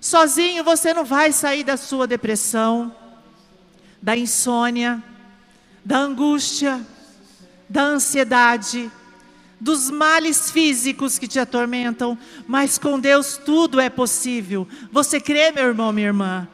Sozinho 0.00 0.64
você 0.64 0.94
não 0.94 1.04
vai 1.04 1.32
sair 1.32 1.62
da 1.64 1.76
sua 1.76 2.06
depressão, 2.06 2.94
da 4.00 4.16
insônia, 4.16 5.02
da 5.84 5.98
angústia, 5.98 6.84
da 7.72 7.84
ansiedade, 7.84 8.92
dos 9.58 9.90
males 9.90 10.50
físicos 10.50 11.18
que 11.18 11.26
te 11.26 11.38
atormentam, 11.38 12.18
mas 12.46 12.76
com 12.76 13.00
Deus 13.00 13.40
tudo 13.42 13.80
é 13.80 13.88
possível. 13.88 14.68
Você 14.90 15.18
crê, 15.18 15.50
meu 15.50 15.68
irmão, 15.68 15.90
minha 15.90 16.08
irmã? 16.08 16.46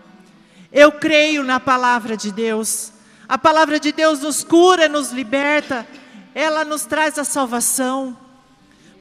Eu 0.72 0.92
creio 0.92 1.42
na 1.42 1.58
palavra 1.58 2.16
de 2.16 2.30
Deus. 2.30 2.92
A 3.28 3.36
palavra 3.36 3.80
de 3.80 3.90
Deus 3.90 4.20
nos 4.20 4.44
cura, 4.44 4.88
nos 4.88 5.10
liberta, 5.10 5.84
ela 6.32 6.64
nos 6.64 6.84
traz 6.84 7.18
a 7.18 7.24
salvação. 7.24 8.16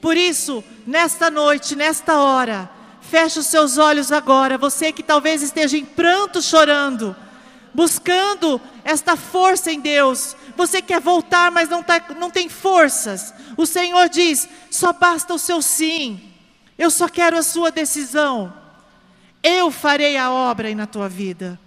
Por 0.02 0.18
isso, 0.18 0.64
nesta 0.88 1.30
noite, 1.30 1.76
nesta 1.76 2.18
hora, 2.18 2.68
feche 3.00 3.38
os 3.38 3.46
seus 3.46 3.78
olhos 3.78 4.12
agora, 4.12 4.58
você 4.58 4.92
que 4.92 5.04
talvez 5.04 5.44
esteja 5.44 5.78
em 5.78 5.86
pranto 5.86 6.42
chorando, 6.42 7.16
buscando 7.74 8.60
esta 8.84 9.16
força 9.16 9.72
em 9.72 9.80
Deus. 9.80 10.36
Você 10.56 10.82
quer 10.82 11.00
voltar, 11.00 11.52
mas 11.52 11.70
não, 11.70 11.84
tá, 11.84 12.02
não 12.18 12.30
tem 12.30 12.50
forças. 12.50 13.34
O 13.56 13.66
Senhor 13.66 14.10
diz: 14.10 14.48
só 14.72 14.94
basta 14.94 15.34
o 15.34 15.40
seu 15.40 15.62
sim. 15.62 16.22
Eu 16.78 16.90
só 16.90 17.08
quero 17.08 17.38
a 17.38 17.44
sua 17.44 17.72
decisão. 17.72 18.54
Eu 19.44 19.72
farei 19.72 20.18
a 20.18 20.32
obra 20.32 20.74
na 20.76 20.86
tua 20.86 21.08
vida. 21.08 21.60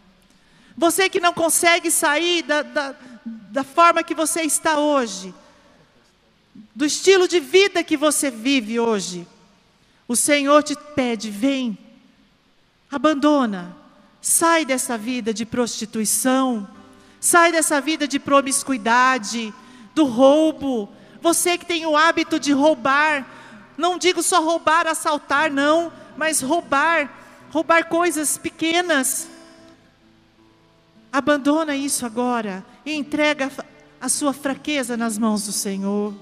Você 0.77 1.09
que 1.09 1.21
não 1.21 1.33
consegue 1.33 1.91
sair 1.91 2.43
da, 2.43 2.63
da, 2.63 2.95
da 3.25 3.65
forma 3.65 4.03
que 4.03 4.15
você 4.15 4.43
está 4.43 4.79
hoje, 4.79 5.35
do 6.75 6.85
estilo 6.85 7.29
de 7.29 7.41
vida 7.41 7.85
que 7.85 7.97
você 7.97 8.31
vive 8.31 8.81
hoje, 8.81 9.27
o 10.09 10.17
Senhor 10.17 10.63
te 10.63 10.77
pede: 10.95 11.31
vem, 11.31 11.77
abandona, 12.91 13.77
sai 14.21 14.65
dessa 14.65 14.99
vida 14.99 15.33
de 15.33 15.47
prostituição, 15.47 16.69
sai 17.19 17.53
dessa 17.53 17.81
vida 17.81 18.07
de 18.07 18.19
promiscuidade, 18.19 19.53
do 19.95 20.05
roubo. 20.05 20.89
Você 21.23 21.57
que 21.59 21.67
tem 21.67 21.87
o 21.87 21.97
hábito 21.97 22.39
de 22.39 22.53
roubar, 22.53 23.27
não 23.77 23.99
digo 23.99 24.23
só 24.23 24.43
roubar, 24.43 24.87
assaltar, 24.87 25.51
não, 25.51 25.93
mas 26.17 26.41
roubar, 26.41 27.11
roubar 27.51 27.87
coisas 27.87 28.37
pequenas. 28.39 29.29
Abandona 31.13 31.75
isso 31.75 32.07
agora 32.07 32.65
e 32.85 32.95
entrega 32.95 33.51
a 34.01 34.09
sua 34.09 34.33
fraqueza 34.33 34.97
nas 34.97 35.19
mãos 35.19 35.45
do 35.45 35.53
Senhor. 35.53 36.15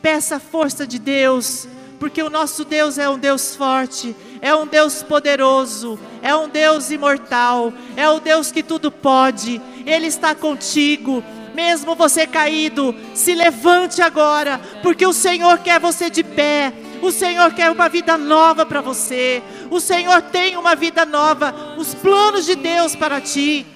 Peça 0.00 0.36
a 0.36 0.40
força 0.40 0.86
de 0.86 0.98
Deus, 0.98 1.66
porque 1.98 2.22
o 2.22 2.30
nosso 2.30 2.64
Deus 2.64 2.96
é 2.96 3.08
um 3.08 3.18
Deus 3.18 3.54
forte, 3.54 4.16
é 4.42 4.54
um 4.54 4.66
Deus 4.66 5.02
poderoso, 5.02 5.98
é 6.22 6.34
um 6.34 6.48
Deus 6.48 6.90
imortal, 6.90 7.72
é 7.96 8.08
o 8.08 8.20
Deus 8.20 8.50
que 8.50 8.62
tudo 8.62 8.90
pode. 8.90 9.60
Ele 9.84 10.06
está 10.06 10.34
contigo. 10.34 11.22
Mesmo 11.54 11.94
você 11.94 12.26
caído, 12.26 12.94
se 13.12 13.34
levante 13.34 14.00
agora, 14.00 14.60
porque 14.82 15.04
o 15.04 15.12
Senhor 15.12 15.58
quer 15.58 15.80
você 15.80 16.08
de 16.08 16.22
pé. 16.22 16.72
O 17.02 17.10
Senhor 17.10 17.52
quer 17.52 17.70
uma 17.70 17.88
vida 17.88 18.16
nova 18.16 18.64
para 18.64 18.80
você. 18.80 19.42
O 19.70 19.80
Senhor 19.80 20.22
tem 20.22 20.56
uma 20.56 20.74
vida 20.74 21.04
nova, 21.04 21.74
os 21.76 21.94
planos 21.94 22.46
de 22.46 22.54
Deus 22.54 22.94
para 22.94 23.20
ti. 23.20 23.66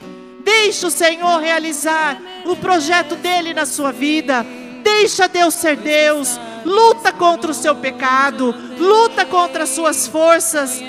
Deixe 0.45 0.87
o 0.87 0.91
Senhor 0.91 1.41
realizar 1.41 2.21
o 2.45 2.55
projeto 2.55 3.17
dele 3.17 3.53
na 3.53 3.67
sua 3.67 3.91
vida. 3.91 4.47
Deixa 4.83 5.27
Deus 5.27 5.55
ser 5.55 5.77
Deus. 5.77 6.39
Luta 6.65 7.13
contra 7.13 7.51
o 7.51 7.55
seu 7.55 7.75
pecado. 7.75 8.55
Luta 8.79 9.25
contra 9.25 9.65
as 9.65 9.71
suas 9.71 10.07
forças. 10.07 10.83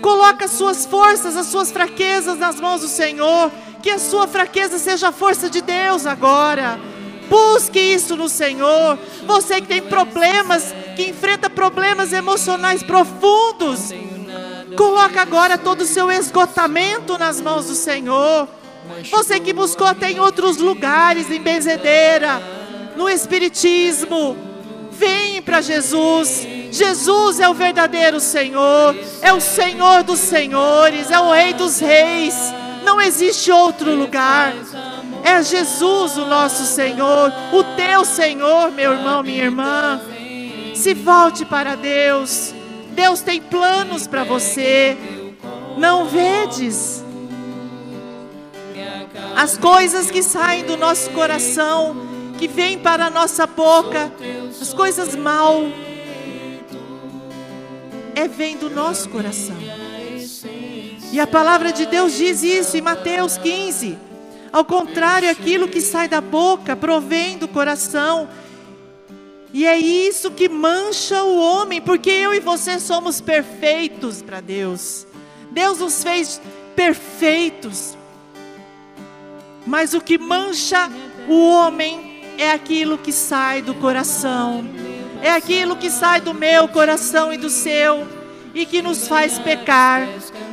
Coloca 0.00 0.44
as 0.44 0.52
suas 0.52 0.86
forças, 0.86 1.36
as 1.36 1.46
suas 1.46 1.70
fraquezas 1.70 2.38
nas 2.38 2.60
mãos 2.60 2.80
do 2.80 2.88
Senhor. 2.88 3.50
Que 3.82 3.90
a 3.90 3.98
sua 3.98 4.28
fraqueza 4.28 4.78
seja 4.78 5.08
a 5.08 5.12
força 5.12 5.50
de 5.50 5.60
Deus 5.60 6.06
agora. 6.06 6.78
Busque 7.28 7.78
isso 7.78 8.16
no 8.16 8.28
Senhor. 8.28 8.98
Você 9.26 9.60
que 9.60 9.66
tem 9.66 9.82
problemas, 9.82 10.74
que 10.94 11.10
enfrenta 11.10 11.50
problemas 11.50 12.12
emocionais 12.12 12.82
profundos. 12.82 13.92
Coloca 14.76 15.20
agora 15.20 15.58
todo 15.58 15.82
o 15.82 15.86
seu 15.86 16.10
esgotamento 16.10 17.18
nas 17.18 17.40
mãos 17.40 17.66
do 17.66 17.74
Senhor. 17.74 18.48
Você 19.10 19.40
que 19.40 19.52
buscou 19.52 19.86
até 19.86 20.10
em 20.10 20.20
outros 20.20 20.58
lugares, 20.58 21.30
em 21.30 21.40
benzedeira 21.40 22.40
no 22.96 23.08
Espiritismo. 23.08 24.51
Vem 24.92 25.40
para 25.40 25.60
Jesus. 25.60 26.46
Jesus 26.70 27.40
é 27.40 27.48
o 27.48 27.54
verdadeiro 27.54 28.20
Senhor, 28.20 28.94
é 29.20 29.32
o 29.32 29.40
Senhor 29.40 30.02
dos 30.02 30.20
Senhores, 30.20 31.10
é 31.10 31.18
o 31.18 31.32
Rei 31.32 31.52
dos 31.52 31.80
Reis. 31.80 32.34
Não 32.84 33.00
existe 33.00 33.50
outro 33.50 33.94
lugar. 33.94 34.54
É 35.24 35.42
Jesus 35.42 36.16
o 36.16 36.26
nosso 36.26 36.64
Senhor, 36.64 37.32
o 37.52 37.62
teu 37.76 38.04
Senhor, 38.04 38.72
meu 38.72 38.92
irmão, 38.92 39.22
minha 39.22 39.44
irmã. 39.44 40.00
Se 40.74 40.94
volte 40.94 41.44
para 41.44 41.74
Deus. 41.76 42.52
Deus 42.90 43.20
tem 43.20 43.40
planos 43.40 44.06
para 44.06 44.24
você. 44.24 44.96
Não 45.78 46.06
vedes 46.06 47.02
as 49.36 49.56
coisas 49.56 50.10
que 50.10 50.22
saem 50.22 50.64
do 50.64 50.76
nosso 50.76 51.10
coração 51.10 52.11
que 52.42 52.48
vem 52.48 52.76
para 52.76 53.06
a 53.06 53.10
nossa 53.10 53.46
boca, 53.46 54.12
as 54.60 54.74
coisas 54.74 55.14
mal, 55.14 55.62
é 58.16 58.26
vem 58.26 58.56
do 58.56 58.68
nosso 58.68 59.08
coração. 59.10 59.54
E 61.12 61.20
a 61.20 61.26
palavra 61.28 61.72
de 61.72 61.86
Deus 61.86 62.16
diz 62.16 62.42
isso 62.42 62.76
em 62.76 62.80
Mateus 62.80 63.38
15. 63.38 63.96
Ao 64.52 64.64
contrário, 64.64 65.30
aquilo 65.30 65.68
que 65.68 65.80
sai 65.80 66.08
da 66.08 66.20
boca 66.20 66.74
provém 66.74 67.38
do 67.38 67.46
coração. 67.46 68.28
E 69.52 69.64
é 69.64 69.78
isso 69.78 70.32
que 70.32 70.48
mancha 70.48 71.22
o 71.22 71.38
homem, 71.38 71.80
porque 71.80 72.10
eu 72.10 72.34
e 72.34 72.40
você 72.40 72.80
somos 72.80 73.20
perfeitos 73.20 74.20
para 74.20 74.40
Deus. 74.40 75.06
Deus 75.52 75.78
nos 75.78 76.02
fez 76.02 76.40
perfeitos. 76.74 77.96
Mas 79.64 79.94
o 79.94 80.00
que 80.00 80.18
mancha 80.18 80.90
o 81.28 81.48
homem 81.48 82.11
é 82.42 82.50
aquilo 82.50 82.98
que 82.98 83.12
sai 83.12 83.62
do 83.62 83.72
coração, 83.72 84.64
é 85.22 85.30
aquilo 85.30 85.76
que 85.76 85.88
sai 85.88 86.20
do 86.20 86.34
meu 86.34 86.66
coração 86.66 87.32
e 87.32 87.36
do 87.36 87.48
seu, 87.48 88.04
e 88.52 88.66
que 88.66 88.82
nos 88.82 89.06
faz 89.06 89.38
pecar, 89.38 90.08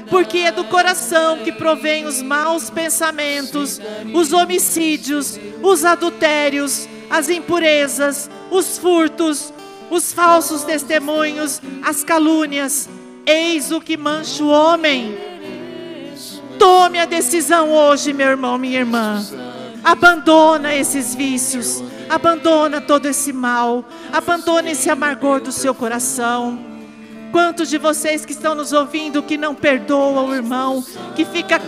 porque 0.08 0.38
é 0.38 0.52
do 0.52 0.64
coração 0.66 1.40
que 1.40 1.52
provém 1.52 2.06
os 2.06 2.22
maus 2.22 2.70
pensamentos, 2.70 3.82
os 4.14 4.32
homicídios, 4.32 5.40
os 5.64 5.84
adultérios, 5.84 6.88
as 7.10 7.28
impurezas, 7.28 8.30
os 8.52 8.78
furtos, 8.78 9.52
os 9.90 10.14
falsos 10.14 10.64
testemunhos, 10.64 11.60
as 11.82 12.04
calúnias. 12.04 12.88
Eis 13.26 13.72
o 13.72 13.82
que 13.82 13.98
mancha 13.98 14.44
o 14.44 14.50
homem. 14.50 15.18
Tome 16.60 17.00
a 17.00 17.06
decisão 17.06 17.72
hoje, 17.72 18.14
meu 18.14 18.28
irmão, 18.28 18.60
minha 18.60 18.80
irmã 18.80 19.49
Abandona 19.84 20.76
esses 20.76 21.16
vícios. 21.16 21.84
Abandona 22.10 22.82
todo 22.82 23.06
esse 23.06 23.32
mal, 23.32 23.86
abandona 24.12 24.72
esse 24.72 24.90
amargor 24.90 25.40
do 25.40 25.52
seu 25.52 25.76
coração. 25.76 26.60
Quantos 27.32 27.70
de 27.70 27.78
vocês 27.78 28.26
que 28.26 28.32
estão 28.32 28.56
nos 28.56 28.74
ouvindo 28.74 29.22
que 29.22 29.38
não 29.38 29.54
perdoa 29.54 30.22
o 30.22 30.34
irmão, 30.34 30.84
que 31.16 31.24
fica 31.24 31.62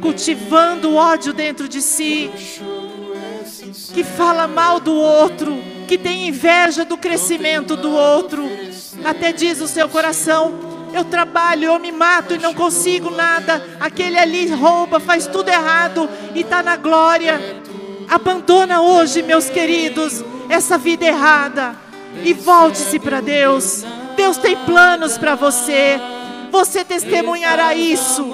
cultivando 0.00 0.96
ódio 0.96 1.32
dentro 1.32 1.68
de 1.68 1.80
si, 1.80 2.30
que 3.94 4.02
fala 4.02 4.48
mal 4.48 4.80
do 4.80 4.92
outro, 4.92 5.56
que 5.86 5.96
tem 5.96 6.26
inveja 6.26 6.84
do 6.84 6.96
crescimento 6.98 7.76
do 7.76 7.92
outro, 7.92 8.44
até 9.04 9.32
diz 9.32 9.60
o 9.60 9.68
seu 9.68 9.88
coração: 9.88 10.75
eu 10.96 11.04
trabalho, 11.04 11.64
eu 11.64 11.78
me 11.78 11.92
mato 11.92 12.34
e 12.34 12.38
não 12.38 12.54
consigo 12.54 13.10
nada. 13.10 13.62
Aquele 13.78 14.18
ali 14.18 14.48
rouba, 14.48 14.98
faz 14.98 15.26
tudo 15.26 15.48
errado 15.48 16.08
e 16.34 16.40
está 16.40 16.62
na 16.62 16.76
glória. 16.76 17.62
Abandona 18.08 18.80
hoje, 18.80 19.22
meus 19.22 19.50
queridos, 19.50 20.24
essa 20.48 20.78
vida 20.78 21.04
errada 21.04 21.76
e 22.24 22.32
volte-se 22.32 22.98
para 22.98 23.20
Deus. 23.20 23.84
Deus 24.16 24.38
tem 24.38 24.56
planos 24.56 25.18
para 25.18 25.34
você. 25.34 26.00
Você 26.50 26.84
testemunhará 26.84 27.74
isso. 27.74 28.24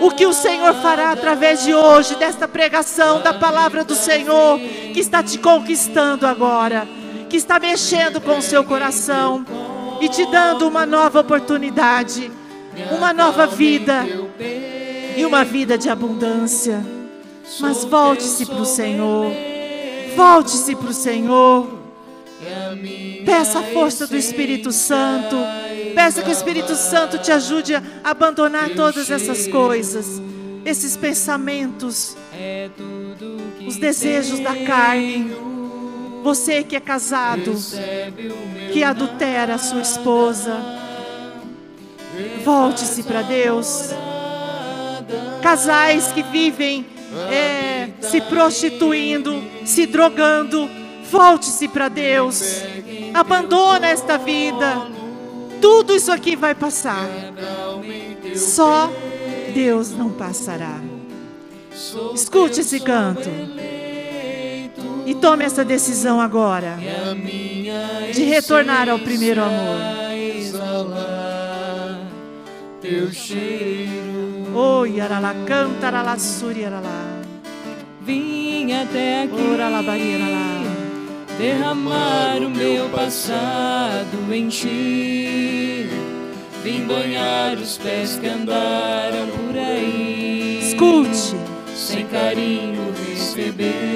O 0.00 0.10
que 0.10 0.26
o 0.26 0.32
Senhor 0.32 0.74
fará 0.74 1.10
através 1.10 1.64
de 1.64 1.74
hoje, 1.74 2.16
desta 2.16 2.46
pregação 2.46 3.20
da 3.20 3.34
palavra 3.34 3.84
do 3.84 3.94
Senhor, 3.94 4.58
que 4.58 5.00
está 5.00 5.22
te 5.22 5.38
conquistando 5.38 6.26
agora, 6.26 6.86
que 7.28 7.36
está 7.36 7.58
mexendo 7.58 8.20
com 8.20 8.38
o 8.38 8.42
seu 8.42 8.62
coração 8.62 9.44
e 10.00 10.08
te 10.08 10.26
dando 10.26 10.66
uma 10.66 10.84
nova 10.84 11.20
oportunidade, 11.20 12.30
uma 12.96 13.12
nova 13.12 13.46
vida 13.46 14.04
e 15.16 15.24
uma 15.24 15.44
vida 15.44 15.78
de 15.78 15.88
abundância. 15.88 16.84
Mas 17.60 17.84
volte-se 17.84 18.44
para 18.44 18.60
o 18.60 18.66
Senhor, 18.66 19.32
volte-se 20.16 20.74
para 20.74 20.90
o 20.90 20.94
Senhor. 20.94 21.76
Peça 23.24 23.60
a 23.60 23.62
força 23.62 24.06
do 24.06 24.16
Espírito 24.16 24.70
Santo. 24.70 25.36
Peça 25.94 26.22
que 26.22 26.28
o 26.28 26.32
Espírito 26.32 26.74
Santo 26.74 27.18
te 27.18 27.32
ajude 27.32 27.74
a 27.74 27.82
abandonar 28.04 28.70
todas 28.70 29.10
essas 29.10 29.46
coisas, 29.48 30.20
esses 30.64 30.96
pensamentos, 30.96 32.16
os 33.66 33.76
desejos 33.76 34.38
da 34.40 34.54
carne. 34.64 35.55
Você 36.26 36.64
que 36.64 36.74
é 36.74 36.80
casado, 36.80 37.54
que 38.72 38.82
adultera 38.82 39.54
a 39.54 39.58
sua 39.58 39.80
esposa, 39.80 40.60
volte-se 42.44 43.04
para 43.04 43.22
Deus. 43.22 43.90
Casais 45.40 46.10
que 46.10 46.24
vivem 46.24 46.84
é, 47.30 47.90
se 48.00 48.20
prostituindo, 48.22 49.40
se 49.64 49.86
drogando, 49.86 50.68
volte-se 51.08 51.68
para 51.68 51.88
Deus. 51.88 52.64
Abandona 53.14 53.86
esta 53.86 54.18
vida. 54.18 54.82
Tudo 55.60 55.94
isso 55.94 56.10
aqui 56.10 56.34
vai 56.34 56.56
passar. 56.56 57.08
Só 58.34 58.90
Deus 59.54 59.92
não 59.92 60.10
passará. 60.10 60.80
Escute 62.12 62.62
esse 62.62 62.80
canto. 62.80 63.30
E 65.06 65.14
tome 65.14 65.44
essa 65.44 65.64
decisão 65.64 66.20
agora 66.20 66.76
de 68.12 68.24
retornar 68.24 68.88
ao 68.88 68.98
primeiro 68.98 69.40
amor. 69.40 69.78
Teu 72.80 73.12
cheiro. 73.12 74.52
Oi, 74.52 75.00
aralá, 75.00 75.32
canta, 75.46 75.86
aralá, 75.86 76.18
suri, 76.18 76.64
aralá. 76.64 77.20
Vim 78.02 78.72
até 78.72 79.22
aqui. 79.22 79.34
Ora, 79.52 79.68
labaria, 79.68 80.16
aralá. 80.16 80.56
derramar 81.38 82.38
o 82.38 82.50
meu 82.50 82.88
passado 82.88 84.32
em 84.32 84.48
ti. 84.48 85.88
Vim 86.64 86.84
banhar 86.84 87.56
os 87.56 87.78
pés 87.78 88.16
que 88.16 88.26
andaram 88.26 89.28
por 89.28 89.56
aí. 89.56 90.58
Escute. 90.62 91.36
Sem 91.74 92.06
carinho 92.06 92.92
receber. 93.08 93.95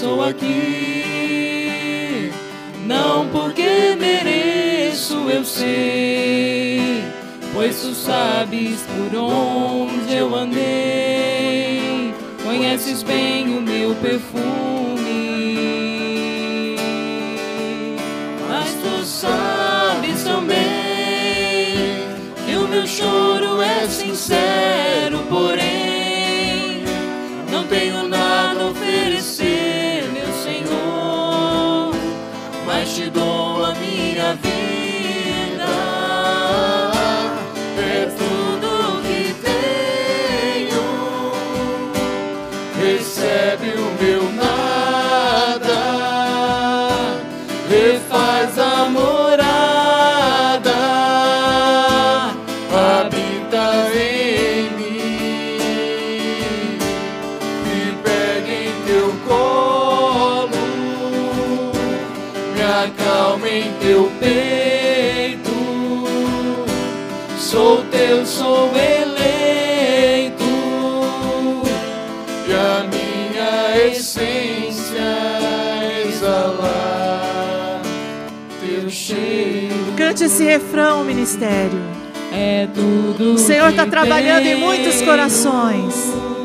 Estou 0.00 0.24
aqui, 0.24 1.92
não 2.86 3.28
porque 3.28 3.94
mereço, 3.98 5.28
eu 5.28 5.44
sei, 5.44 7.04
pois 7.52 7.82
tu 7.82 7.94
sabes 7.94 8.80
por 8.86 9.14
onde 9.14 10.14
eu 10.14 10.34
andei, 10.34 12.14
conheces 12.42 13.02
bem 13.02 13.58
o 13.58 13.60
meu 13.60 13.94
perfume, 13.96 14.46
mas 18.48 18.72
tu 18.82 19.04
sabes 19.04 20.24
também 20.24 22.06
que 22.46 22.56
o 22.56 22.66
meu 22.66 22.86
choro 22.86 23.60
é 23.60 23.86
sincero, 23.86 25.18
porém 25.28 26.84
não 27.52 27.64
tenho 27.66 28.08
vida. 34.34 34.69
Cante 80.20 80.34
esse 80.34 80.44
refrão, 80.44 81.02
ministério. 81.02 81.80
É 82.30 82.68
tudo. 82.74 83.36
O 83.36 83.38
Senhor 83.38 83.70
está 83.70 83.86
trabalhando 83.86 84.44
em 84.44 84.54
muitos 84.54 84.96
tenho. 84.96 85.06
corações 85.06 85.94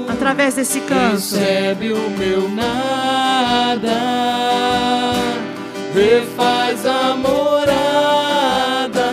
através 0.08 0.54
desse 0.54 0.80
canto. 0.80 1.16
Recebe 1.16 1.92
o 1.92 2.10
meu 2.12 2.48
nada, 2.50 3.92
refaz 5.94 6.86
a 6.86 7.16
morada, 7.18 9.12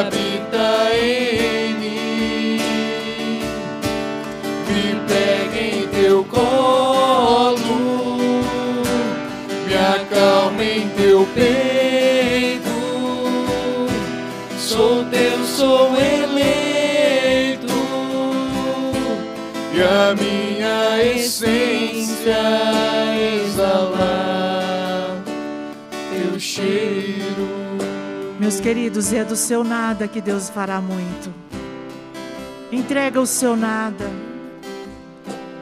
habita 0.00 0.96
em 1.00 1.74
mim, 1.74 2.58
me 4.66 5.00
pega 5.06 5.60
em 5.60 5.86
teu 5.86 6.24
colo, 6.24 7.60
me 9.64 9.74
acalma 9.74 10.64
em 10.64 10.88
teu 10.88 11.24
peito. 11.36 12.11
Sou 15.62 15.96
eleito 15.96 17.72
e 19.72 19.80
a 19.80 20.12
minha 20.16 21.04
essência 21.14 22.36
exalar 23.44 25.22
teu 26.10 26.40
cheiro. 26.40 27.46
Meus 28.40 28.58
queridos, 28.58 29.12
é 29.12 29.24
do 29.24 29.36
seu 29.36 29.62
nada 29.62 30.08
que 30.08 30.20
Deus 30.20 30.50
fará 30.50 30.80
muito. 30.80 31.32
Entrega 32.72 33.20
o 33.20 33.26
seu 33.26 33.54
nada. 33.54 34.10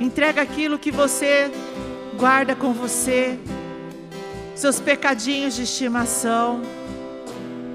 Entrega 0.00 0.40
aquilo 0.40 0.78
que 0.78 0.90
você 0.90 1.50
guarda 2.16 2.56
com 2.56 2.72
você. 2.72 3.38
Seus 4.54 4.80
pecadinhos 4.80 5.56
de 5.56 5.64
estimação. 5.64 6.79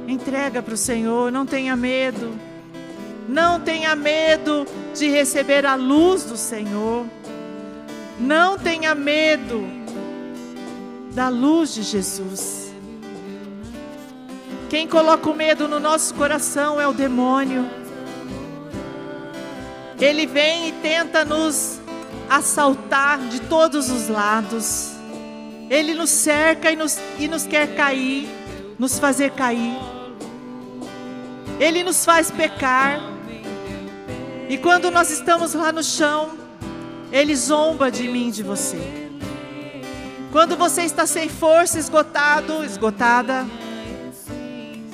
Entrega 0.07 0.61
para 0.61 0.73
o 0.73 0.77
Senhor, 0.77 1.31
não 1.31 1.45
tenha 1.45 1.75
medo. 1.75 2.33
Não 3.27 3.59
tenha 3.59 3.95
medo 3.95 4.65
de 4.93 5.09
receber 5.09 5.65
a 5.65 5.75
luz 5.75 6.23
do 6.23 6.37
Senhor. 6.37 7.05
Não 8.19 8.57
tenha 8.57 8.93
medo 8.93 9.65
da 11.13 11.29
luz 11.29 11.73
de 11.73 11.81
Jesus. 11.81 12.71
Quem 14.69 14.87
coloca 14.87 15.29
o 15.29 15.35
medo 15.35 15.67
no 15.67 15.79
nosso 15.79 16.13
coração 16.13 16.79
é 16.79 16.87
o 16.87 16.93
demônio. 16.93 17.65
Ele 19.99 20.25
vem 20.25 20.69
e 20.69 20.71
tenta 20.73 21.23
nos 21.23 21.79
assaltar 22.29 23.19
de 23.19 23.41
todos 23.41 23.89
os 23.89 24.07
lados. 24.07 24.91
Ele 25.69 25.93
nos 25.93 26.09
cerca 26.09 26.71
e 26.71 26.75
nos, 26.75 26.99
e 27.17 27.27
nos 27.27 27.45
quer 27.45 27.75
cair, 27.75 28.27
nos 28.77 28.99
fazer 28.99 29.31
cair. 29.31 29.94
Ele 31.59 31.83
nos 31.83 32.03
faz 32.03 32.29
pecar. 32.29 32.99
E 34.49 34.57
quando 34.57 34.91
nós 34.91 35.09
estamos 35.09 35.53
lá 35.53 35.71
no 35.71 35.83
chão, 35.83 36.37
Ele 37.11 37.35
zomba 37.35 37.89
de 37.89 38.07
mim, 38.07 38.29
de 38.29 38.43
você. 38.43 39.09
Quando 40.31 40.57
você 40.57 40.83
está 40.83 41.05
sem 41.05 41.29
força, 41.29 41.79
esgotado, 41.79 42.63
esgotada, 42.63 43.45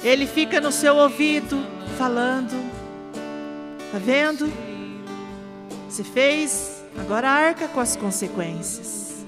Ele 0.03 0.27
fica 0.27 0.61
no 0.61 0.71
seu 0.71 0.95
ouvido 0.95 1.57
falando. 1.97 2.71
Tá 3.91 3.97
vendo? 3.97 4.51
Se 5.89 6.03
fez, 6.03 6.83
agora 6.97 7.29
arca 7.29 7.67
com 7.67 7.79
as 7.79 7.95
consequências. 7.95 9.25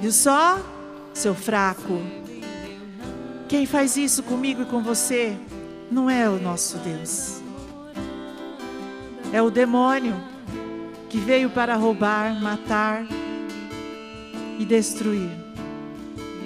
Viu 0.00 0.12
só, 0.12 0.60
seu 1.12 1.34
fraco? 1.34 2.17
Quem 3.48 3.64
faz 3.64 3.96
isso 3.96 4.22
comigo 4.22 4.62
e 4.62 4.66
com 4.66 4.82
você 4.82 5.34
não 5.90 6.10
é 6.10 6.28
o 6.28 6.38
nosso 6.38 6.76
Deus. 6.78 7.40
É 9.32 9.40
o 9.40 9.50
demônio 9.50 10.14
que 11.08 11.18
veio 11.18 11.48
para 11.48 11.74
roubar, 11.74 12.38
matar 12.42 13.06
e 14.58 14.64
destruir. 14.66 15.30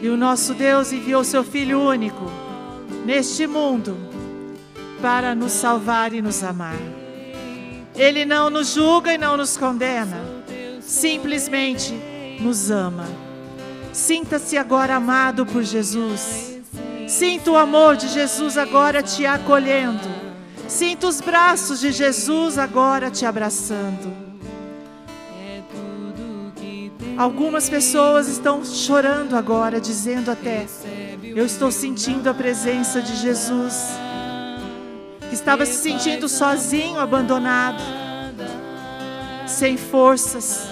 E 0.00 0.08
o 0.08 0.16
nosso 0.16 0.54
Deus 0.54 0.92
enviou 0.92 1.24
seu 1.24 1.42
Filho 1.42 1.80
único 1.80 2.24
neste 3.04 3.48
mundo 3.48 3.96
para 5.00 5.34
nos 5.34 5.50
salvar 5.50 6.12
e 6.12 6.22
nos 6.22 6.44
amar. 6.44 6.78
Ele 7.96 8.24
não 8.24 8.48
nos 8.48 8.74
julga 8.74 9.12
e 9.12 9.18
não 9.18 9.36
nos 9.36 9.56
condena, 9.56 10.18
simplesmente 10.80 11.92
nos 12.40 12.70
ama. 12.70 13.06
Sinta-se 13.92 14.56
agora 14.56 14.94
amado 14.94 15.44
por 15.44 15.64
Jesus. 15.64 16.51
Sinta 17.12 17.50
o 17.50 17.58
amor 17.58 17.94
de 17.94 18.08
Jesus 18.08 18.56
agora 18.56 19.02
te 19.02 19.26
acolhendo. 19.26 20.08
Sinta 20.66 21.06
os 21.06 21.20
braços 21.20 21.78
de 21.78 21.92
Jesus 21.92 22.56
agora 22.56 23.10
te 23.10 23.26
abraçando. 23.26 24.10
Algumas 27.18 27.68
pessoas 27.68 28.28
estão 28.28 28.64
chorando 28.64 29.36
agora, 29.36 29.78
dizendo 29.78 30.30
até: 30.30 30.64
Eu 31.22 31.44
estou 31.44 31.70
sentindo 31.70 32.30
a 32.30 32.34
presença 32.34 33.02
de 33.02 33.14
Jesus. 33.16 33.90
Que 35.28 35.34
estava 35.34 35.66
se 35.66 35.82
sentindo 35.82 36.26
sozinho, 36.30 36.98
abandonado, 36.98 37.82
sem 39.46 39.76
forças. 39.76 40.66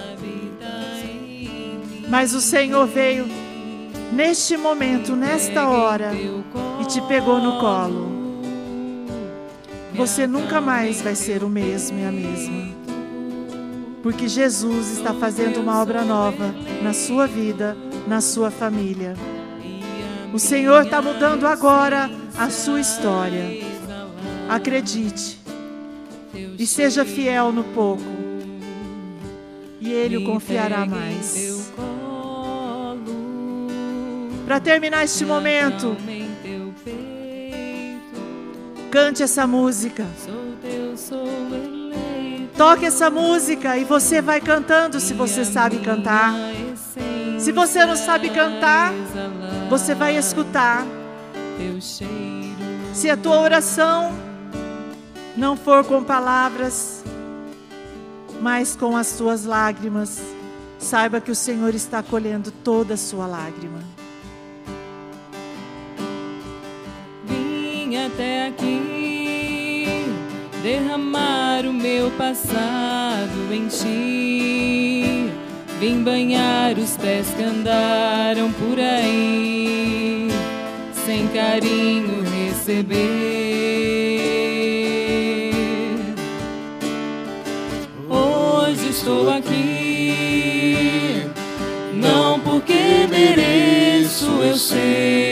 Mas 2.09 2.33
o 2.33 2.41
Senhor 2.41 2.87
veio 2.87 3.40
neste 4.13 4.57
momento, 4.57 5.15
nesta 5.15 5.69
hora, 5.69 6.13
e 6.81 6.85
te 6.87 7.01
pegou 7.03 7.39
no 7.41 7.59
colo. 7.59 8.21
Você 9.95 10.27
nunca 10.27 10.61
mais 10.61 11.03
vai 11.03 11.15
ser 11.15 11.43
o 11.43 11.49
mesmo 11.49 11.99
e 11.99 12.05
a 12.05 12.13
mesma. 12.13 12.71
Porque 14.03 14.29
Jesus 14.29 14.93
está 14.93 15.13
fazendo 15.13 15.61
uma 15.61 15.81
obra 15.81 16.05
nova 16.05 16.55
na 16.83 16.93
sua 16.93 17.27
vida, 17.27 17.77
na 18.07 18.21
sua 18.21 18.51
família. 18.51 19.15
O 20.33 20.39
Senhor 20.39 20.85
está 20.85 21.03
mudando 21.03 21.47
agora 21.47 22.11
a 22.39 22.49
sua 22.49 22.81
história. 22.81 23.63
Acredite. 24.49 25.39
E 26.59 26.67
seja 26.67 27.05
fiel 27.05 27.53
no 27.53 27.65
pouco. 27.65 28.03
E 29.81 29.91
Ele 29.93 30.19
o 30.19 30.25
confiará 30.25 30.87
mais. 30.87 31.73
Para 34.51 34.59
terminar 34.59 35.05
este 35.05 35.25
momento, 35.25 35.97
cante 38.91 39.23
essa 39.23 39.47
música. 39.47 40.05
Toque 42.57 42.85
essa 42.85 43.09
música 43.09 43.77
e 43.77 43.85
você 43.85 44.21
vai 44.21 44.41
cantando 44.41 44.99
se 44.99 45.15
você 45.15 45.45
sabe 45.45 45.79
cantar. 45.79 46.35
Se 47.39 47.53
você 47.53 47.87
não 47.87 47.95
sabe 47.95 48.29
cantar, 48.31 48.93
você 49.69 49.95
vai 49.95 50.17
escutar. 50.17 50.85
Se 52.93 53.09
a 53.09 53.17
tua 53.17 53.41
oração 53.43 54.13
não 55.37 55.57
for 55.57 55.85
com 55.85 56.03
palavras, 56.03 57.05
mas 58.41 58.75
com 58.75 58.97
as 58.97 59.13
tuas 59.13 59.45
lágrimas, 59.45 60.21
saiba 60.77 61.21
que 61.21 61.31
o 61.31 61.37
Senhor 61.37 61.73
está 61.73 62.03
colhendo 62.03 62.51
toda 62.51 62.95
a 62.95 62.97
sua 62.97 63.29
lágrima. 63.29 64.00
Até 68.13 68.49
aqui, 68.49 70.07
derramar 70.63 71.65
o 71.67 71.73
meu 71.73 72.11
passado 72.13 73.53
em 73.53 73.67
ti. 73.69 75.31
Vim 75.79 76.03
banhar 76.03 76.77
os 76.77 76.97
pés 76.97 77.29
que 77.31 77.43
andaram 77.43 78.53
por 78.53 78.79
aí, 78.79 80.29
sem 81.07 81.29
carinho 81.29 82.23
receber. 82.49 83.01
Hoje 88.09 88.91
estou 88.91 89.31
aqui, 89.31 91.23
não 91.95 92.41
porque 92.41 93.07
mereço, 93.09 94.27
eu 94.43 94.57
sei 94.57 95.30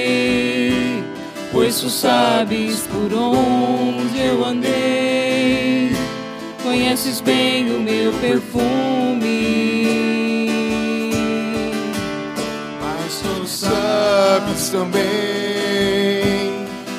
pois 1.68 1.80
tu 1.80 1.90
sabes 1.90 2.86
por 2.86 3.12
onde 3.12 4.18
eu 4.18 4.42
andei, 4.42 5.92
conheces 6.62 7.20
bem 7.20 7.76
o 7.76 7.78
meu 7.78 8.10
perfume. 8.14 9.28
Mas 12.80 13.20
tu 13.20 13.46
sabes 13.46 14.70
também 14.70 15.02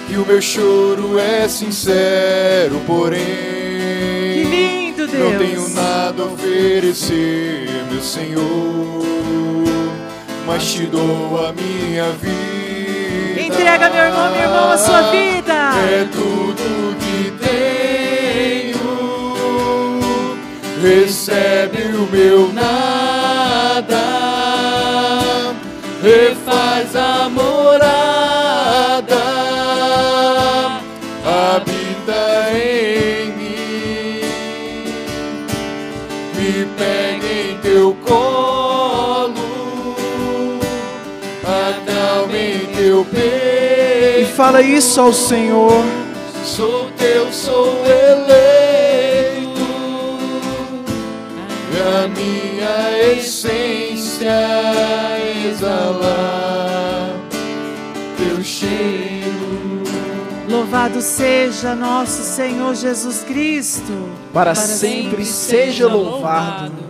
que 0.08 0.18
o 0.18 0.26
meu 0.28 0.40
choro 0.40 1.18
é 1.18 1.48
sincero, 1.48 2.80
porém. 2.86 3.26
Que 3.26 4.44
lindo! 4.44 5.08
Não 5.08 5.36
tenho 5.40 5.68
nada 5.70 6.22
a 6.22 6.26
oferecer, 6.28 7.68
meu 7.92 8.04
Senhor, 8.04 9.04
mas 10.46 10.72
te 10.72 10.84
dou 10.84 11.44
a 11.44 11.54
minha 11.54 12.12
vida 12.12 12.49
Entrega, 13.50 13.90
meu 13.90 14.04
irmão, 14.06 14.32
meu 14.32 14.42
irmão, 14.42 14.72
a 14.72 14.78
sua 14.78 15.02
vida. 15.10 15.54
É 15.92 16.08
tudo 16.12 16.96
que 17.00 17.32
tenho. 17.44 18.78
Recebe 20.84 21.82
o 21.96 22.08
meu 22.12 22.54
nada. 22.54 23.98
Refaz 26.04 26.96
a 26.96 27.28
morada. 27.30 27.90
Habita 31.26 32.52
em 32.54 33.09
peito. 43.06 44.22
E 44.22 44.26
fala 44.36 44.62
isso 44.62 45.00
ao 45.00 45.14
Senhor. 45.14 45.84
Sou 46.44 46.90
teu, 46.98 47.32
sou 47.32 47.76
eleito. 47.86 48.40
A 52.02 52.08
minha 52.08 53.14
essência 53.14 54.32
exalar 55.50 57.16
teu 58.18 58.44
cheiro. 58.44 59.84
Louvado 60.48 61.02
seja 61.02 61.76
nosso 61.76 62.24
Senhor 62.24 62.76
Jesus 62.76 63.24
Cristo. 63.24 64.10
Para 64.34 64.56
sempre 64.56 65.26
seja 65.26 65.88
louvado. 65.88 66.89